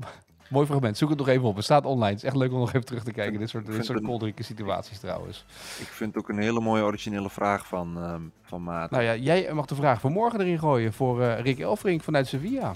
Mooi 0.48 0.66
fragment. 0.66 0.98
Zoek 0.98 1.08
het 1.08 1.18
nog 1.18 1.28
even 1.28 1.44
op. 1.44 1.56
Het 1.56 1.64
staat 1.64 1.84
online. 1.84 2.10
Het 2.10 2.16
is 2.16 2.24
echt 2.24 2.36
leuk 2.36 2.52
om 2.52 2.58
nog 2.58 2.68
even 2.68 2.84
terug 2.84 3.04
te 3.04 3.12
kijken. 3.12 3.38
Dit 3.38 3.48
soort, 3.48 3.66
dit 3.66 3.84
soort 3.84 4.34
situaties 4.44 4.98
trouwens. 4.98 5.44
Ik 5.80 5.86
vind 5.86 6.14
het 6.14 6.22
ook 6.22 6.28
een 6.28 6.38
hele 6.38 6.60
mooie 6.60 6.82
originele 6.82 7.30
vraag 7.30 7.66
van, 7.66 7.96
ehm 7.98 8.22
van 8.42 8.62
Maarten. 8.62 8.98
Nou 8.98 9.08
ja, 9.10 9.22
jij 9.22 9.52
mag 9.54 9.66
de 9.66 9.74
vraag 9.74 10.00
voor 10.00 10.10
morgen 10.10 10.40
erin 10.40 10.58
gooien 10.58 10.92
voor 10.92 11.22
eh, 11.22 11.40
Rick 11.40 11.58
Elfrink 11.58 12.02
vanuit 12.02 12.26
Sevilla. 12.26 12.74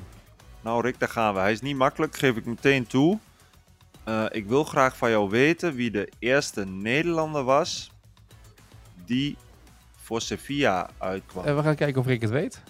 Nou 0.61 0.83
Rick, 0.83 0.99
daar 0.99 1.09
gaan 1.09 1.35
we. 1.35 1.41
Hij 1.41 1.53
is 1.53 1.61
niet 1.61 1.77
makkelijk, 1.77 2.17
geef 2.17 2.37
ik 2.37 2.45
meteen 2.45 2.87
toe. 2.87 3.19
Eh, 4.09 4.25
ik 4.31 4.47
wil 4.47 4.65
graag 4.65 4.97
van 4.97 5.11
jou 5.11 5.31
weten 5.31 5.75
wie 5.75 5.91
de 5.91 6.09
eerste 6.19 6.65
Nederlander 6.67 7.45
was 7.45 7.91
die 9.05 9.37
voor 10.03 10.21
Sevilla 10.21 10.91
uitkwam. 10.99 11.45
Eh, 11.45 11.57
we 11.57 11.63
gaan 11.63 11.75
kijken 11.75 12.01
of 12.01 12.07
Rick 12.07 12.21
het 12.21 12.31
weet. 12.31 12.61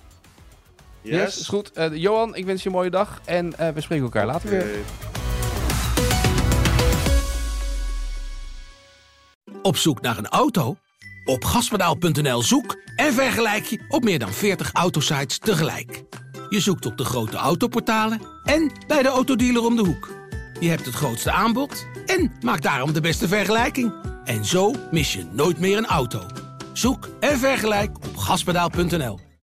yes? 1.03 1.17
Yes, 1.17 1.39
is 1.41 1.49
goed. 1.49 1.73
Eh, 1.73 1.95
Johan, 1.95 2.37
ik 2.37 2.45
wens 2.45 2.63
je 2.63 2.69
een 2.69 2.75
mooie 2.75 2.91
dag. 2.91 3.21
En 3.25 3.59
eh, 3.59 3.69
we 3.69 3.81
spreken 3.81 4.05
elkaar 4.05 4.27
later 4.27 4.51
weer. 4.51 4.63
Oké. 4.63 4.79
Op 9.63 9.77
zoek 9.77 10.01
naar 10.01 10.19
een 10.19 10.29
auto? 10.29 10.77
Op 11.25 11.45
gaspedaal.nl 11.45 12.43
zoek 12.43 12.77
en 12.97 13.13
vergelijk 13.13 13.65
je 13.65 13.85
op 13.89 14.05
meer 14.05 14.19
dan 14.19 14.33
40 14.33 14.73
autosites 14.73 15.39
tegelijk. 15.39 16.03
Je 16.49 16.61
zoekt 16.61 16.87
op 16.87 16.97
de 16.97 17.05
grote 17.05 17.37
autoportalen 17.37 18.21
en 18.45 18.73
bij 18.87 19.03
de 19.03 19.09
autodealer 19.09 19.65
om 19.65 19.77
de 19.77 19.85
hoek. 19.85 20.18
Je 20.61 20.69
hebt 20.69 20.85
het 20.85 20.95
grootste 20.95 21.31
aanbod 21.31 21.87
en 22.07 22.33
maakt 22.41 22.63
daarom 22.63 22.93
de 22.93 23.01
beste 23.01 23.29
vergelijking. 23.29 23.93
En 24.25 24.45
zo 24.45 24.75
mis 24.91 25.13
je 25.13 25.27
nooit 25.33 25.59
meer 25.59 25.77
een 25.77 25.87
auto. 25.87 26.27
Zoek 26.73 27.09
en 27.21 27.39
vergelijk 27.39 27.97
op 27.97 28.17
gaspedaal.nl. 28.17 29.28